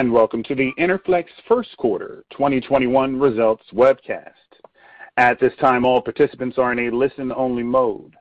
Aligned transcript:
welcome 0.00 0.42
to 0.44 0.54
the 0.54 0.72
Enerflex 0.80 1.26
first 1.46 1.76
quarter 1.76 2.24
2021 2.32 3.20
results 3.20 3.62
webcast. 3.74 4.32
At 5.18 5.38
this 5.38 5.52
time, 5.60 5.84
all 5.84 6.00
participants 6.00 6.56
are 6.56 6.72
in 6.72 6.88
a 6.88 6.96
listen-only 6.96 7.62
mode. 7.62 8.16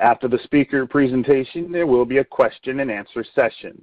After 0.00 0.26
the 0.26 0.40
speaker 0.42 0.84
presentation, 0.84 1.70
there 1.70 1.86
will 1.86 2.04
be 2.04 2.18
a 2.18 2.24
question 2.24 2.80
and 2.80 2.90
answer 2.90 3.24
session. 3.34 3.82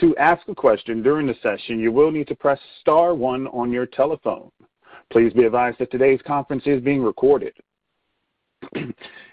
To 0.00 0.16
ask 0.16 0.48
a 0.48 0.54
question 0.54 1.02
during 1.02 1.26
the 1.26 1.36
session, 1.42 1.78
you 1.78 1.92
will 1.92 2.10
need 2.10 2.26
to 2.28 2.34
press 2.34 2.58
star 2.80 3.14
one 3.14 3.46
on 3.48 3.70
your 3.70 3.86
telephone. 3.86 4.50
Please 5.12 5.32
be 5.34 5.44
advised 5.44 5.78
that 5.78 5.92
today's 5.92 6.20
conference 6.26 6.62
is 6.66 6.82
being 6.82 7.02
recorded. 7.02 7.52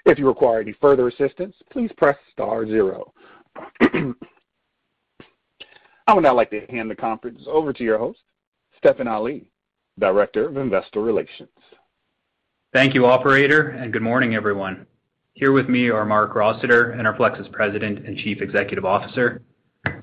if 0.06 0.20
you 0.20 0.28
require 0.28 0.60
any 0.60 0.76
further 0.82 1.08
assistance, 1.08 1.56
please 1.72 1.92
press 1.98 2.18
star 2.34 2.68
zero. 2.68 3.14
I 6.08 6.14
would 6.14 6.24
now 6.24 6.34
like 6.34 6.50
to 6.52 6.66
hand 6.70 6.90
the 6.90 6.96
conference 6.96 7.42
over 7.48 7.74
to 7.74 7.84
your 7.84 7.98
host, 7.98 8.20
Stefan 8.78 9.10
Ali, 9.10 9.50
Director 10.00 10.48
of 10.48 10.56
Investor 10.56 11.02
Relations. 11.02 11.50
Thank 12.74 12.94
you, 12.94 13.06
operator, 13.06 13.72
and 13.72 13.92
good 13.92 14.02
morning, 14.02 14.34
everyone. 14.34 14.86
Here 15.34 15.52
with 15.52 15.68
me 15.68 15.90
are 15.90 16.06
Marc 16.06 16.34
Rossiter, 16.34 16.96
Enerflex's 16.98 17.50
President 17.52 18.08
and 18.08 18.18
Chief 18.18 18.42
Executive 18.42 18.86
Officer, 18.86 19.42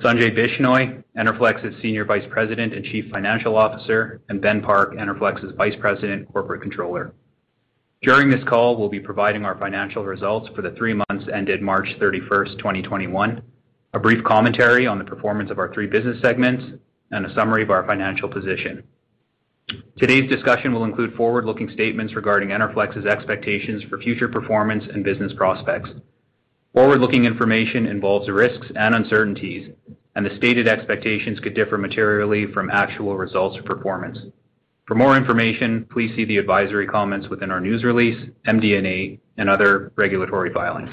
Sanjay 0.03 0.37
Bishnoi, 0.37 1.03
Enerflex's 1.17 1.81
Senior 1.81 2.05
Vice 2.05 2.27
President 2.31 2.75
and 2.75 2.85
Chief 2.85 3.11
Financial 3.11 3.57
Officer, 3.57 4.21
and 4.29 4.43
Ben 4.43 4.61
Park, 4.61 4.95
Enerflex's 4.97 5.57
Vice 5.57 5.77
President, 5.81 6.31
Corporate 6.31 6.61
Controller. 6.61 7.15
During 8.03 8.29
this 8.29 8.45
call, 8.45 8.77
we'll 8.77 8.91
be 8.91 9.01
providing 9.01 9.47
our 9.47 9.57
financial 9.57 10.05
results 10.05 10.51
for 10.55 10.61
the 10.61 10.73
three 10.73 10.93
months 10.93 11.27
ended 11.33 11.63
March 11.63 11.89
31st, 11.99 12.59
2021, 12.59 13.43
a 13.95 14.01
brief 14.01 14.23
commentary 14.25 14.89
on 14.89 14.99
the 14.99 15.05
performance 15.05 15.53
of 15.53 15.59
our 15.61 15.73
three 15.73 15.87
business 15.87 16.21
segments, 16.21 16.65
and 17.13 17.25
a 17.25 17.35
summary 17.35 17.63
of 17.63 17.71
our 17.71 17.87
financial 17.87 18.29
position. 18.29 18.83
Today's 19.97 20.29
discussion 20.29 20.75
will 20.75 20.85
include 20.85 21.15
forward-looking 21.15 21.71
statements 21.71 22.17
regarding 22.17 22.49
Enerflex's 22.49 23.07
expectations 23.07 23.85
for 23.89 23.99
future 23.99 24.27
performance 24.27 24.83
and 24.93 25.05
business 25.05 25.33
prospects. 25.37 25.91
Forward-looking 26.75 27.25
information 27.25 27.87
involves 27.87 28.29
risks 28.29 28.67
and 28.75 28.97
uncertainties, 28.97 29.71
and 30.17 30.27
the 30.27 30.37
stated 30.37 30.67
expectations 30.67 31.39
could 31.39 31.55
differ 31.55 31.79
materially 31.79 32.47
from 32.53 32.71
actual 32.71 33.17
results 33.17 33.57
or 33.57 33.63
performance. 33.63 34.19
For 34.87 34.97
more 34.97 35.17
information, 35.17 35.87
please 35.93 36.15
see 36.17 36.25
the 36.25 36.39
advisory 36.39 36.89
comments 36.89 37.29
within 37.29 37.53
our 37.53 37.61
news 37.61 37.85
release, 37.85 38.21
MD&A, 38.49 39.21
and 39.39 39.49
other 39.49 39.93
regulatory 39.95 40.53
filings. 40.53 40.91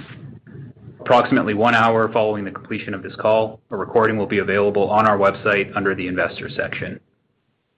Approximately 1.02 1.56
one 1.56 1.74
hour 1.74 2.14
following 2.14 2.46
the 2.46 2.52
completion 2.52 2.94
of 2.94 3.02
this 3.02 3.16
call, 3.16 3.60
a 3.72 3.76
recording 3.76 4.18
will 4.18 4.28
be 4.28 4.38
available 4.38 4.88
on 4.88 5.08
our 5.08 5.18
website 5.18 5.76
under 5.76 5.96
the 5.96 6.08
Investors 6.08 6.54
section. 6.56 7.00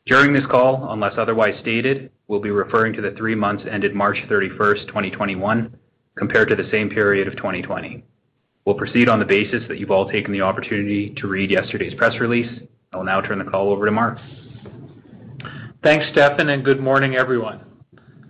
During 0.06 0.34
this 0.34 0.46
call, 0.46 0.92
unless 0.92 1.14
otherwise 1.18 1.58
stated, 1.62 2.12
we'll 2.28 2.42
be 2.42 2.52
referring 2.52 2.92
to 2.94 3.02
the 3.02 3.12
three 3.12 3.34
months 3.34 3.64
ended 3.72 3.96
March 3.96 4.18
31st, 4.30 4.88
2021, 4.88 5.74
compared 6.16 6.50
to 6.50 6.56
the 6.58 6.70
same 6.70 6.90
period 6.90 7.30
of 7.30 7.38
2020. 7.38 8.03
We'll 8.66 8.75
proceed 8.75 9.08
on 9.08 9.20
the 9.20 9.26
basis 9.26 9.64
that 9.70 9.80
you've 9.80 9.90
all 9.90 10.09
taken 10.09 10.34
the 10.34 10.42
opportunity 10.42 11.16
to 11.16 11.28
read 11.28 11.50
yesterday's 11.50 11.94
press 11.94 12.20
release. 12.20 12.52
I 12.92 12.97
will 12.97 13.06
now 13.06 13.22
turn 13.22 13.40
the 13.40 13.46
call 13.46 13.70
over 13.70 13.86
to 13.86 13.92
Marc. 13.92 14.20
Thanks, 15.81 16.08
Stefan, 16.12 16.50
and 16.50 16.66
good 16.66 16.81
morning, 16.81 17.16
everyone. 17.16 17.62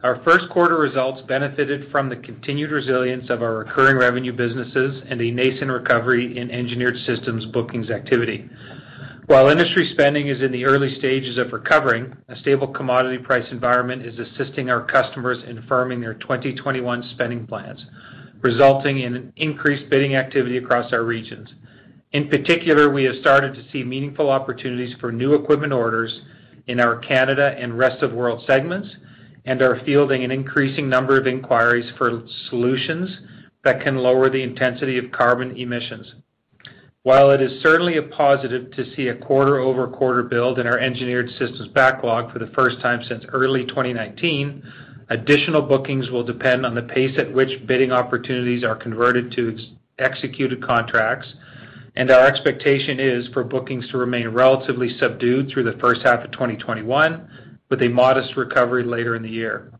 Our 0.03 0.21
first 0.25 0.49
quarter 0.49 0.77
results 0.77 1.21
benefited 1.29 1.89
from 1.89 2.09
the 2.09 2.17
continued 2.17 2.71
resilience 2.71 3.29
of 3.29 3.41
our 3.41 3.59
recurring 3.59 3.95
revenue 3.95 4.33
businesses 4.33 5.01
and 5.07 5.21
a 5.21 5.31
nascent 5.31 5.71
recovery 5.71 6.37
in 6.37 6.51
Engineered 6.51 6.97
Systems 7.05 7.45
bookings 7.45 7.89
activity. 7.89 8.49
While 9.27 9.47
industry 9.47 9.89
spending 9.93 10.27
is 10.27 10.41
in 10.41 10.51
the 10.51 10.65
early 10.65 10.93
stages 10.95 11.37
of 11.37 11.53
recovering, 11.53 12.17
a 12.27 12.35
stable 12.35 12.67
commodity 12.67 13.17
price 13.23 13.49
environment 13.49 14.05
is 14.05 14.19
assisting 14.19 14.69
our 14.69 14.85
customers 14.85 15.37
in 15.47 15.63
firming 15.63 16.01
their 16.01 16.15
2021 16.15 17.11
spending 17.11 17.47
plans, 17.47 17.85
resulting 18.41 18.99
in 18.99 19.31
increased 19.37 19.89
bidding 19.89 20.17
activity 20.17 20.57
across 20.57 20.91
our 20.91 21.05
regions. 21.05 21.47
In 22.11 22.27
particular, 22.27 22.89
we 22.89 23.05
have 23.05 23.15
started 23.21 23.53
to 23.53 23.63
see 23.71 23.85
meaningful 23.85 24.29
opportunities 24.29 24.97
for 24.99 25.13
new 25.13 25.33
equipment 25.33 25.71
orders 25.71 26.19
in 26.67 26.81
our 26.81 26.97
Canada 26.97 27.55
and 27.57 27.77
Rest 27.77 28.03
of 28.03 28.11
World 28.11 28.43
segments 28.45 28.89
are 29.45 29.81
fielding 29.85 30.23
an 30.23 30.31
increasing 30.31 30.89
number 30.89 31.19
of 31.19 31.27
inquiries 31.27 31.91
for 31.97 32.23
solutions 32.49 33.09
that 33.63 33.81
can 33.81 33.97
lower 33.97 34.29
the 34.29 34.41
intensity 34.41 34.97
of 34.97 35.11
carbon 35.11 35.55
emissions. 35.57 36.13
While 37.03 37.31
it 37.31 37.41
is 37.41 37.61
certainly 37.61 37.97
a 37.97 38.03
positive 38.03 38.71
to 38.71 38.95
see 38.95 39.09
a 39.09 39.15
quarter-over-quarter 39.15 40.23
build 40.23 40.59
in 40.59 40.67
our 40.67 40.79
Engineered 40.79 41.29
Systems 41.31 41.67
backlog 41.73 42.31
for 42.31 42.39
the 42.39 42.51
first 42.55 42.79
time 42.79 43.03
since 43.07 43.25
early 43.27 43.65
2019, 43.65 44.63
additional 45.09 45.61
bookings 45.61 46.09
will 46.09 46.23
depend 46.23 46.65
on 46.65 46.75
the 46.75 46.81
pace 46.81 47.17
at 47.17 47.33
which 47.33 47.67
bidding 47.67 47.91
opportunities 47.91 48.63
are 48.63 48.75
converted 48.75 49.33
to 49.33 49.57
executed 49.99 50.63
contracts, 50.65 51.27
and 51.95 52.09
our 52.09 52.25
expectation 52.25 52.99
is 52.99 53.27
for 53.33 53.43
bookings 53.43 53.89
to 53.89 53.97
remain 53.97 54.29
relatively 54.29 54.97
subdued 54.97 55.49
through 55.49 55.63
the 55.63 55.77
first 55.79 56.01
half 56.03 56.23
of 56.23 56.31
2021, 56.31 57.29
with 57.69 57.81
a 57.81 57.89
modest 57.89 58.35
recovery 58.35 58.83
later 58.83 59.15
in 59.15 59.23
the 59.23 59.29
year. 59.29 59.71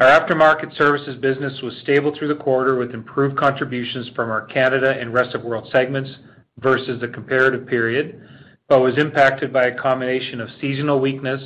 Our 0.00 0.08
aftermarket 0.08 0.76
services 0.76 1.16
business 1.16 1.60
was 1.62 1.76
stable 1.82 2.14
through 2.16 2.28
the 2.28 2.42
quarter, 2.42 2.76
with 2.76 2.90
improved 2.90 3.38
contributions 3.38 4.10
from 4.16 4.30
our 4.30 4.44
Canada 4.46 4.90
and 4.90 5.14
Rest 5.14 5.34
of 5.34 5.44
World 5.44 5.68
segments 5.72 6.10
versus 6.58 7.00
the 7.00 7.08
comparative 7.08 7.66
period, 7.66 8.20
but 8.68 8.80
was 8.80 8.98
impacted 8.98 9.52
by 9.52 9.66
a 9.66 9.78
combination 9.78 10.40
of 10.40 10.48
seasonal 10.60 11.00
weakness 11.00 11.40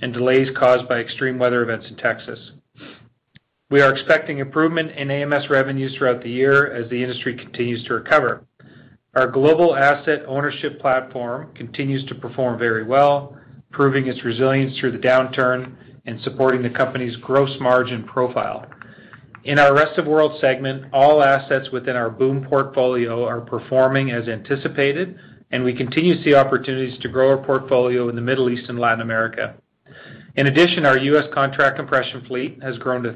and 0.00 0.12
delays 0.12 0.48
caused 0.58 0.88
by 0.88 0.98
extreme 0.98 1.38
weather 1.38 1.62
events 1.62 1.86
in 1.88 1.96
Texas. 1.96 2.38
We 3.70 3.80
are 3.80 3.92
expecting 3.92 4.38
improvement 4.38 4.92
in 4.92 5.10
AMS 5.10 5.48
revenues 5.50 5.96
throughout 5.96 6.22
the 6.22 6.30
year 6.30 6.72
as 6.72 6.88
the 6.90 7.02
industry 7.02 7.34
continues 7.34 7.82
to 7.84 7.94
recover. 7.94 8.46
Our 9.16 9.28
global 9.28 9.74
asset 9.74 10.22
ownership 10.28 10.78
platform 10.80 11.54
continues 11.54 12.04
to 12.06 12.14
perform 12.14 12.58
very 12.58 12.84
well, 12.84 13.38
proving 13.70 14.06
its 14.06 14.24
resilience 14.24 14.78
through 14.78 14.92
the 14.92 14.98
downturn 14.98 15.74
and 16.06 16.20
supporting 16.22 16.62
the 16.62 16.70
company's 16.70 17.16
gross 17.16 17.50
margin 17.60 18.04
profile. 18.04 18.66
In 19.44 19.58
our 19.58 19.74
Rest 19.74 19.98
of 19.98 20.06
World 20.06 20.40
segment, 20.40 20.86
all 20.92 21.22
assets 21.22 21.70
within 21.70 21.94
our 21.94 22.10
BOOM 22.10 22.46
portfolio 22.48 23.24
are 23.24 23.40
performing 23.40 24.10
as 24.10 24.28
anticipated, 24.28 25.18
and 25.50 25.62
we 25.62 25.72
continue 25.72 26.16
to 26.16 26.22
see 26.24 26.34
opportunities 26.34 26.98
to 27.00 27.08
grow 27.08 27.30
our 27.30 27.44
portfolio 27.44 28.08
in 28.08 28.16
the 28.16 28.22
Middle 28.22 28.50
East 28.50 28.68
and 28.68 28.78
Latin 28.78 29.00
America. 29.00 29.54
In 30.36 30.48
addition, 30.48 30.84
our 30.84 30.98
U.S. 30.98 31.26
contract 31.32 31.76
compression 31.76 32.24
fleet 32.26 32.62
has 32.62 32.76
grown 32.78 33.04
to 33.04 33.14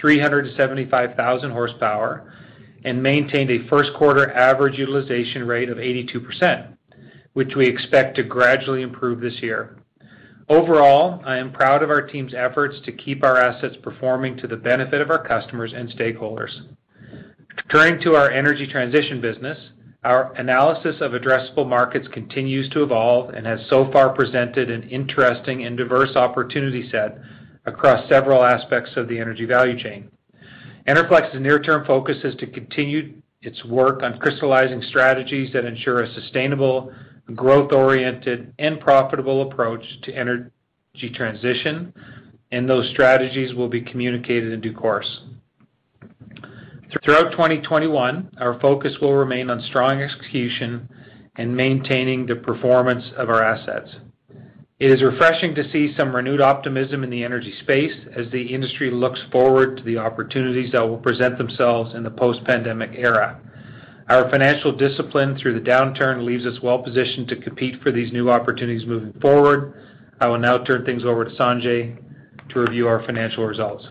375,000 0.00 1.50
horsepower 1.50 2.32
and 2.84 3.02
maintained 3.02 3.50
a 3.50 3.68
first 3.68 3.90
quarter 3.94 4.32
average 4.32 4.78
utilization 4.78 5.46
rate 5.46 5.68
of 5.68 5.78
82%, 5.78 6.76
which 7.34 7.54
we 7.56 7.66
expect 7.66 8.16
to 8.16 8.22
gradually 8.22 8.82
improve 8.82 9.20
this 9.20 9.42
year. 9.42 9.77
Overall, 10.48 11.20
I 11.26 11.36
am 11.36 11.52
proud 11.52 11.82
of 11.82 11.90
our 11.90 12.00
team's 12.00 12.32
efforts 12.32 12.76
to 12.86 12.92
keep 12.92 13.22
our 13.22 13.36
assets 13.36 13.76
performing 13.82 14.38
to 14.38 14.46
the 14.46 14.56
benefit 14.56 15.02
of 15.02 15.10
our 15.10 15.22
customers 15.22 15.74
and 15.76 15.90
stakeholders. 15.90 16.50
Turning 17.70 18.00
to 18.00 18.14
our 18.14 18.30
energy 18.30 18.66
transition 18.66 19.20
business, 19.20 19.58
our 20.04 20.32
analysis 20.34 20.96
of 21.02 21.12
addressable 21.12 21.68
markets 21.68 22.08
continues 22.14 22.70
to 22.70 22.82
evolve 22.82 23.34
and 23.34 23.46
has 23.46 23.60
so 23.68 23.90
far 23.92 24.08
presented 24.14 24.70
an 24.70 24.88
interesting 24.88 25.64
and 25.64 25.76
diverse 25.76 26.16
opportunity 26.16 26.88
set 26.90 27.18
across 27.66 28.08
several 28.08 28.42
aspects 28.42 28.92
of 28.96 29.06
the 29.06 29.18
energy 29.18 29.44
value 29.44 29.78
chain. 29.78 30.10
Enerflex's 30.86 31.38
near-term 31.38 31.84
focus 31.84 32.16
is 32.24 32.34
to 32.36 32.46
continue 32.46 33.20
its 33.42 33.62
work 33.66 34.02
on 34.02 34.18
crystallizing 34.18 34.80
strategies 34.88 35.52
that 35.52 35.66
ensure 35.66 36.02
a 36.02 36.14
sustainable, 36.14 36.90
growth-oriented, 37.34 38.54
and 38.58 38.80
profitable 38.80 39.42
approach 39.50 39.82
to 40.02 40.12
energy 40.12 40.50
transition, 41.14 41.92
and 42.50 42.68
those 42.68 42.88
strategies 42.90 43.54
will 43.54 43.68
be 43.68 43.80
communicated 43.80 44.52
in 44.52 44.60
due 44.60 44.72
course. 44.72 45.20
Throughout 47.04 47.32
2021, 47.32 48.30
our 48.38 48.58
focus 48.60 48.94
will 49.00 49.14
remain 49.14 49.50
on 49.50 49.60
strong 49.62 50.00
execution 50.00 50.88
and 51.36 51.54
maintaining 51.54 52.26
the 52.26 52.36
performance 52.36 53.04
of 53.16 53.28
our 53.28 53.44
assets. 53.44 53.90
It 54.78 54.90
is 54.90 55.02
refreshing 55.02 55.54
to 55.56 55.70
see 55.70 55.94
some 55.96 56.14
renewed 56.14 56.40
optimism 56.40 57.04
in 57.04 57.10
the 57.10 57.24
energy 57.24 57.52
space 57.60 57.92
as 58.16 58.30
the 58.30 58.42
industry 58.54 58.90
looks 58.90 59.20
forward 59.30 59.76
to 59.76 59.82
the 59.82 59.98
opportunities 59.98 60.72
that 60.72 60.88
will 60.88 60.98
present 60.98 61.36
themselves 61.36 61.94
in 61.94 62.04
the 62.04 62.10
post-pandemic 62.10 62.92
era. 62.94 63.40
Our 64.08 64.30
financial 64.30 64.72
discipline 64.72 65.36
through 65.36 65.60
the 65.60 65.70
downturn 65.70 66.24
leaves 66.24 66.46
us 66.46 66.62
well 66.62 66.82
positioned 66.82 67.28
to 67.28 67.36
compete 67.36 67.82
for 67.82 67.92
these 67.92 68.10
new 68.10 68.30
opportunities 68.30 68.86
moving 68.86 69.12
forward. 69.20 69.74
I 70.18 70.28
will 70.28 70.38
now 70.38 70.64
turn 70.64 70.86
things 70.86 71.04
over 71.04 71.26
to 71.26 71.30
Sanjay 71.32 71.98
to 72.48 72.60
review 72.60 72.88
our 72.88 73.04
financial 73.04 73.44
results. 73.44 73.86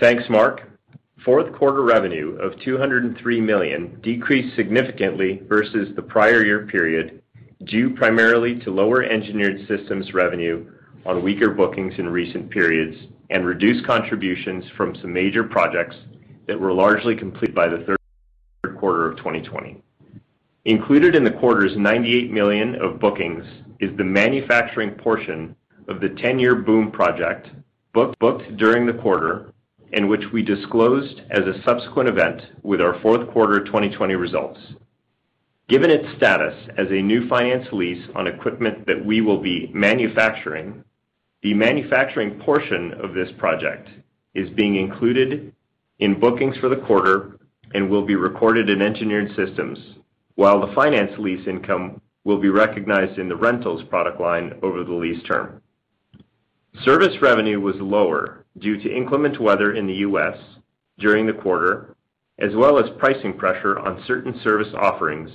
Thanks, 0.00 0.24
Marc. 0.30 0.62
Fourth 1.26 1.52
quarter 1.56 1.82
revenue 1.82 2.38
of 2.40 2.58
203 2.60 3.40
million 3.42 4.00
decreased 4.02 4.56
significantly 4.56 5.42
versus 5.46 5.94
the 5.94 6.02
prior 6.02 6.42
year 6.42 6.66
period, 6.66 7.20
due 7.64 7.90
primarily 7.90 8.58
to 8.60 8.70
lower 8.70 9.02
Engineered 9.02 9.66
Systems 9.68 10.14
revenue 10.14 10.64
on 11.04 11.22
weaker 11.22 11.50
bookings 11.50 11.92
in 11.98 12.08
recent 12.08 12.48
periods 12.50 12.96
and 13.28 13.44
reduced 13.44 13.84
contributions 13.84 14.64
from 14.74 14.96
some 15.02 15.12
major 15.12 15.44
projects 15.44 15.96
that 16.46 16.58
were 16.58 16.72
largely 16.72 17.14
complete 17.14 17.54
by 17.54 17.68
the 17.68 17.84
third 17.84 17.97
2020. 19.18 19.82
Included 20.64 21.14
in 21.14 21.24
the 21.24 21.30
quarter's 21.30 21.76
98 21.76 22.30
million 22.30 22.74
of 22.76 22.98
bookings 22.98 23.44
is 23.80 23.96
the 23.96 24.04
manufacturing 24.04 24.90
portion 24.90 25.54
of 25.88 26.00
the 26.00 26.08
10-year 26.08 26.56
BOOM 26.56 26.90
project 26.90 27.48
booked 27.92 28.56
during 28.56 28.86
the 28.86 28.92
quarter, 28.92 29.52
and 29.92 30.08
which 30.08 30.24
we 30.32 30.42
disclosed 30.42 31.22
as 31.30 31.44
a 31.44 31.62
subsequent 31.64 32.08
event 32.08 32.42
with 32.62 32.80
our 32.80 33.00
fourth 33.00 33.28
quarter 33.30 33.64
2020 33.64 34.14
results. 34.14 34.60
Given 35.68 35.90
its 35.90 36.16
status 36.16 36.54
as 36.76 36.88
a 36.90 37.02
new 37.02 37.28
finance 37.28 37.66
lease 37.72 38.06
on 38.14 38.26
equipment 38.26 38.86
that 38.86 39.04
we 39.04 39.20
will 39.20 39.40
be 39.40 39.70
manufacturing, 39.74 40.84
the 41.42 41.54
manufacturing 41.54 42.38
portion 42.40 42.94
of 42.94 43.14
this 43.14 43.30
project 43.38 43.88
is 44.34 44.50
being 44.50 44.76
included 44.76 45.52
in 45.98 46.18
bookings 46.18 46.56
for 46.58 46.68
the 46.68 46.76
quarter 46.76 47.37
and 47.74 47.88
will 47.88 48.04
be 48.04 48.16
recorded 48.16 48.70
in 48.70 48.82
Engineered 48.82 49.34
Systems, 49.36 49.78
while 50.34 50.60
the 50.60 50.74
finance 50.74 51.12
lease 51.18 51.46
income 51.46 52.00
will 52.24 52.38
be 52.38 52.48
recognized 52.48 53.18
in 53.18 53.28
the 53.28 53.36
rentals 53.36 53.82
product 53.84 54.20
line 54.20 54.58
over 54.62 54.84
the 54.84 54.92
lease 54.92 55.22
term. 55.24 55.62
Service 56.82 57.20
revenue 57.20 57.60
was 57.60 57.76
lower 57.76 58.44
due 58.58 58.76
to 58.80 58.94
inclement 58.94 59.40
weather 59.40 59.72
in 59.74 59.86
the 59.86 59.94
U.S. 59.94 60.36
during 60.98 61.26
the 61.26 61.32
quarter, 61.32 61.96
as 62.38 62.54
well 62.54 62.78
as 62.78 62.90
pricing 62.98 63.36
pressure 63.36 63.78
on 63.78 64.04
certain 64.06 64.38
service 64.44 64.72
offerings, 64.76 65.30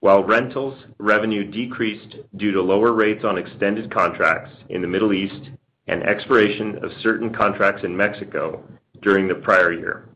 while 0.00 0.22
rentals 0.22 0.78
revenue 0.98 1.50
decreased 1.50 2.16
due 2.36 2.52
to 2.52 2.62
lower 2.62 2.92
rates 2.92 3.24
on 3.24 3.38
extended 3.38 3.92
contracts 3.92 4.52
in 4.68 4.82
the 4.82 4.88
Middle 4.88 5.12
East 5.12 5.50
and 5.88 6.02
expiration 6.02 6.84
of 6.84 6.90
certain 7.02 7.32
contracts 7.32 7.82
in 7.84 7.96
Mexico 7.96 8.62
during 9.02 9.26
the 9.26 9.34
prior 9.34 9.72
year. 9.72 10.08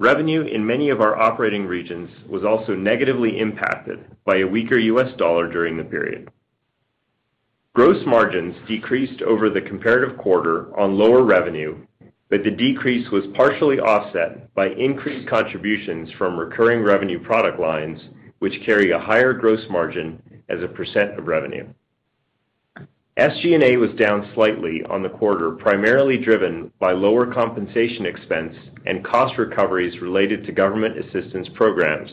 Revenue 0.00 0.46
in 0.46 0.64
many 0.64 0.88
of 0.88 1.02
our 1.02 1.20
operating 1.20 1.66
regions 1.66 2.08
was 2.26 2.42
also 2.42 2.74
negatively 2.74 3.38
impacted 3.38 4.02
by 4.24 4.38
a 4.38 4.46
weaker 4.46 4.78
U.S. 4.78 5.14
dollar 5.18 5.46
during 5.46 5.76
the 5.76 5.84
period. 5.84 6.30
Gross 7.74 8.02
margins 8.06 8.56
decreased 8.66 9.20
over 9.20 9.50
the 9.50 9.60
comparative 9.60 10.16
quarter 10.16 10.74
on 10.80 10.96
lower 10.96 11.22
revenue, 11.22 11.76
but 12.30 12.42
the 12.44 12.50
decrease 12.50 13.10
was 13.10 13.26
partially 13.34 13.78
offset 13.78 14.54
by 14.54 14.68
increased 14.68 15.28
contributions 15.28 16.08
from 16.16 16.38
recurring 16.40 16.82
revenue 16.82 17.22
product 17.22 17.60
lines, 17.60 18.00
which 18.38 18.64
carry 18.64 18.92
a 18.92 18.98
higher 18.98 19.34
gross 19.34 19.66
margin 19.68 20.22
as 20.48 20.62
a 20.62 20.68
percent 20.68 21.18
of 21.18 21.26
revenue. 21.26 21.66
SG&A 23.20 23.76
was 23.76 23.90
down 23.98 24.30
slightly 24.34 24.82
on 24.88 25.02
the 25.02 25.10
quarter, 25.10 25.50
primarily 25.50 26.16
driven 26.16 26.72
by 26.78 26.92
lower 26.92 27.30
compensation 27.30 28.06
expense 28.06 28.56
and 28.86 29.04
cost 29.04 29.36
recoveries 29.36 30.00
related 30.00 30.46
to 30.46 30.52
government 30.52 30.96
assistance 30.98 31.46
programs, 31.54 32.10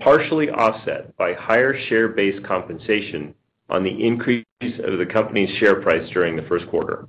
partially 0.00 0.48
offset 0.48 1.14
by 1.18 1.34
higher 1.34 1.78
share-based 1.88 2.42
compensation 2.46 3.34
on 3.68 3.84
the 3.84 4.02
increase 4.06 4.46
of 4.62 4.98
the 4.98 5.04
company's 5.12 5.54
share 5.58 5.82
price 5.82 6.08
during 6.14 6.36
the 6.36 6.48
first 6.48 6.66
quarter. 6.68 7.06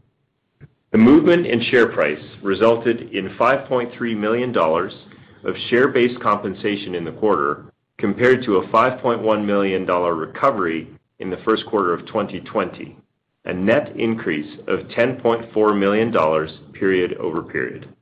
The 0.92 0.98
movement 0.98 1.48
in 1.48 1.62
share 1.72 1.88
price 1.88 2.22
resulted 2.44 3.14
in 3.14 3.30
$5.3 3.38 4.18
million 4.18 4.54
of 4.58 5.56
share-based 5.70 6.20
compensation 6.20 6.96
in 6.96 7.06
the 7.06 7.14
quarter, 7.14 7.72
compared 7.98 8.44
to 8.44 8.58
a 8.58 8.68
$5.1 8.68 9.46
million 9.46 9.86
recovery 9.86 10.90
in 11.20 11.30
the 11.30 11.40
first 11.46 11.66
quarter 11.68 11.94
of 11.94 12.06
2020, 12.08 12.98
a 13.46 13.54
net 13.54 13.96
increase 13.98 14.60
of 14.68 14.88
$10.4 14.90 15.80
million 15.80 16.12
period-over-period. 16.74 17.94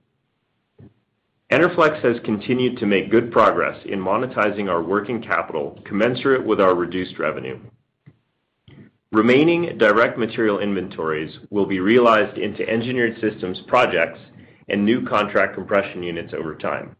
Enerflex 1.52 2.04
has 2.04 2.18
continued 2.26 2.78
to 2.78 2.86
make 2.86 3.10
good 3.10 3.32
progress 3.32 3.78
in 3.86 4.00
monetizing 4.00 4.70
our 4.70 4.84
working 4.84 5.22
capital 5.22 5.82
commensurate 5.86 6.46
with 6.46 6.62
our 6.62 6.76
reduced 6.76 7.18
revenue. 7.18 7.60
Remaining 9.12 9.78
direct 9.80 10.20
material 10.20 10.60
inventories 10.60 11.36
will 11.50 11.66
be 11.66 11.80
realized 11.80 12.38
into 12.38 12.68
Engineered 12.70 13.20
Systems 13.20 13.60
projects 13.66 14.20
and 14.68 14.86
new 14.86 15.04
contract 15.04 15.56
compression 15.56 16.04
units 16.04 16.34
over 16.36 16.54
time. 16.54 16.96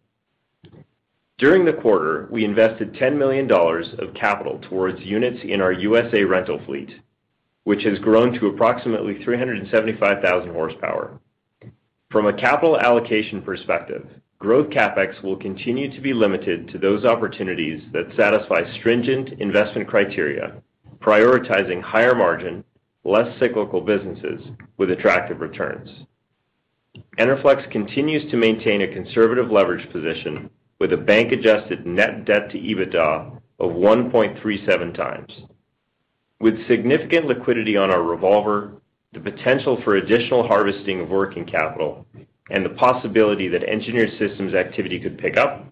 During 1.38 1.64
the 1.64 1.74
quarter, 1.74 2.28
we 2.32 2.44
invested 2.44 2.94
$10 2.94 3.18
million 3.18 3.50
of 3.52 4.14
capital 4.16 4.60
towards 4.68 5.00
units 5.02 5.40
in 5.44 5.62
our 5.62 5.72
USA 5.72 6.24
rental 6.24 6.60
fleet, 6.66 6.90
which 7.70 7.84
has 7.84 8.00
grown 8.00 8.34
to 8.34 8.48
approximately 8.48 9.24
375,000 9.24 10.52
horsepower. 10.52 11.20
From 12.10 12.26
a 12.26 12.34
capital 12.34 12.80
allocation 12.80 13.44
perspective, 13.44 14.08
growth 14.40 14.72
CapEx 14.72 15.22
will 15.22 15.36
continue 15.36 15.94
to 15.94 16.02
be 16.02 16.12
limited 16.12 16.70
to 16.70 16.80
those 16.80 17.06
opportunities 17.06 17.84
that 17.94 18.12
satisfy 18.18 18.62
stringent 18.80 19.40
investment 19.40 19.88
criteria, 19.88 20.64
prioritizing 21.00 21.80
higher 21.80 22.16
margin, 22.16 22.64
less 23.04 23.38
cyclical 23.38 23.82
businesses 23.82 24.48
with 24.78 24.90
attractive 24.90 25.40
returns. 25.40 25.92
Enerflex 27.20 27.72
continues 27.72 28.32
to 28.32 28.38
maintain 28.38 28.82
a 28.82 28.96
conservative 28.96 29.52
leverage 29.52 29.88
position 29.92 30.50
with 30.80 30.92
a 30.92 30.98
bank-adjusted 30.98 31.86
net 31.86 32.26
debt 32.26 32.50
to 32.50 32.58
EBITDA 32.58 33.40
of 33.60 33.74
1.37x. 33.74 35.46
With 36.42 36.68
significant 36.68 37.26
liquidity 37.26 37.76
on 37.76 37.92
our 37.92 38.02
revolver, 38.02 38.82
the 39.12 39.20
potential 39.20 39.82
for 39.84 39.96
additional 39.96 40.48
harvesting 40.48 41.02
of 41.02 41.10
working 41.10 41.46
capital, 41.46 42.06
and 42.50 42.64
the 42.64 42.70
possibility 42.70 43.50
that 43.50 43.64
Engineered 43.64 44.12
Systems 44.18 44.54
activity 44.54 45.00
could 45.00 45.18
pick 45.18 45.38
up, 45.38 45.66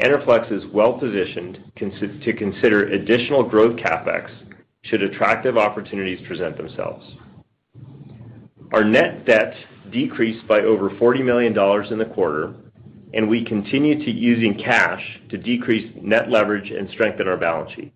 Enerflex 0.00 0.50
is 0.50 0.64
well-positioned 0.72 1.72
to 1.76 2.32
consider 2.32 2.86
additional 2.88 3.42
growth 3.42 3.76
CapEx 3.76 4.30
should 4.82 5.02
attractive 5.02 5.56
opportunities 5.56 6.26
present 6.26 6.56
themselves. 6.56 7.04
Our 8.72 8.82
net 8.82 9.26
debt 9.26 9.54
decreased 9.92 10.48
by 10.48 10.60
over 10.60 10.90
$40 10.90 11.24
million 11.24 11.52
in 11.92 11.98
the 11.98 12.12
quarter, 12.14 12.54
and 13.12 13.28
we 13.28 13.44
continue 13.44 14.04
to 14.04 14.10
using 14.10 14.58
cash 14.58 15.02
to 15.28 15.38
decrease 15.38 15.92
net 16.00 16.30
leverage 16.30 16.70
and 16.70 16.88
strengthen 16.90 17.28
our 17.28 17.36
balance 17.36 17.70
sheet. 17.72 17.92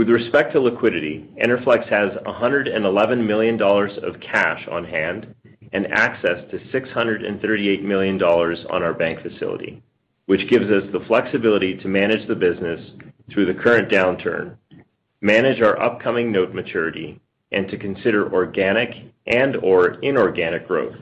With 0.00 0.08
respect 0.08 0.54
to 0.54 0.60
liquidity, 0.62 1.28
Enerflex 1.44 1.86
has 1.90 2.12
$111 2.24 3.26
million 3.26 3.60
of 3.60 4.18
cash 4.22 4.66
on 4.72 4.82
hand 4.82 5.34
and 5.74 5.92
access 5.92 6.42
to 6.50 6.58
$638 6.72 7.82
million 7.82 8.22
on 8.22 8.82
our 8.82 8.94
bank 8.94 9.20
facility, 9.20 9.82
which 10.24 10.48
gives 10.48 10.70
us 10.70 10.84
the 10.90 11.04
flexibility 11.06 11.76
to 11.76 11.88
manage 11.88 12.26
the 12.26 12.34
business 12.34 12.80
through 13.30 13.44
the 13.44 13.62
current 13.62 13.92
downturn, 13.92 14.56
manage 15.20 15.60
our 15.60 15.78
upcoming 15.78 16.32
note 16.32 16.54
maturity, 16.54 17.20
and 17.52 17.68
to 17.68 17.76
consider 17.76 18.32
organic 18.32 19.12
and/or 19.26 20.00
inorganic 20.00 20.66
growth. 20.66 20.96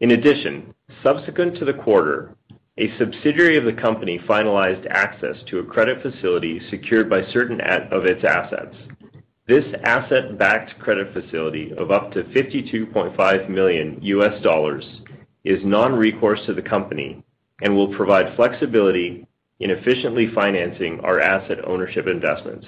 In 0.00 0.10
addition, 0.10 0.74
subsequent 1.02 1.56
to 1.60 1.64
the 1.64 1.72
quarter, 1.72 2.36
a 2.78 2.96
subsidiary 2.96 3.56
of 3.56 3.64
the 3.64 3.72
company 3.72 4.20
finalized 4.20 4.86
access 4.90 5.36
to 5.48 5.58
a 5.58 5.64
credit 5.64 6.00
facility 6.00 6.60
secured 6.70 7.10
by 7.10 7.22
certain 7.32 7.60
of 7.60 8.04
its 8.04 8.24
assets. 8.24 8.76
This 9.48 9.64
asset-backed 9.82 10.78
credit 10.78 11.12
facility 11.12 11.72
of 11.76 11.90
up 11.90 12.12
to 12.12 12.22
52.5 12.22 13.48
million 13.48 13.98
US 14.02 14.40
dollars 14.42 14.84
is 15.42 15.58
non-recourse 15.64 16.38
to 16.46 16.54
the 16.54 16.62
company 16.62 17.24
and 17.62 17.74
will 17.74 17.92
provide 17.96 18.36
flexibility 18.36 19.26
in 19.58 19.70
efficiently 19.70 20.28
financing 20.32 21.00
our 21.00 21.18
asset 21.18 21.58
ownership 21.66 22.06
investments. 22.06 22.66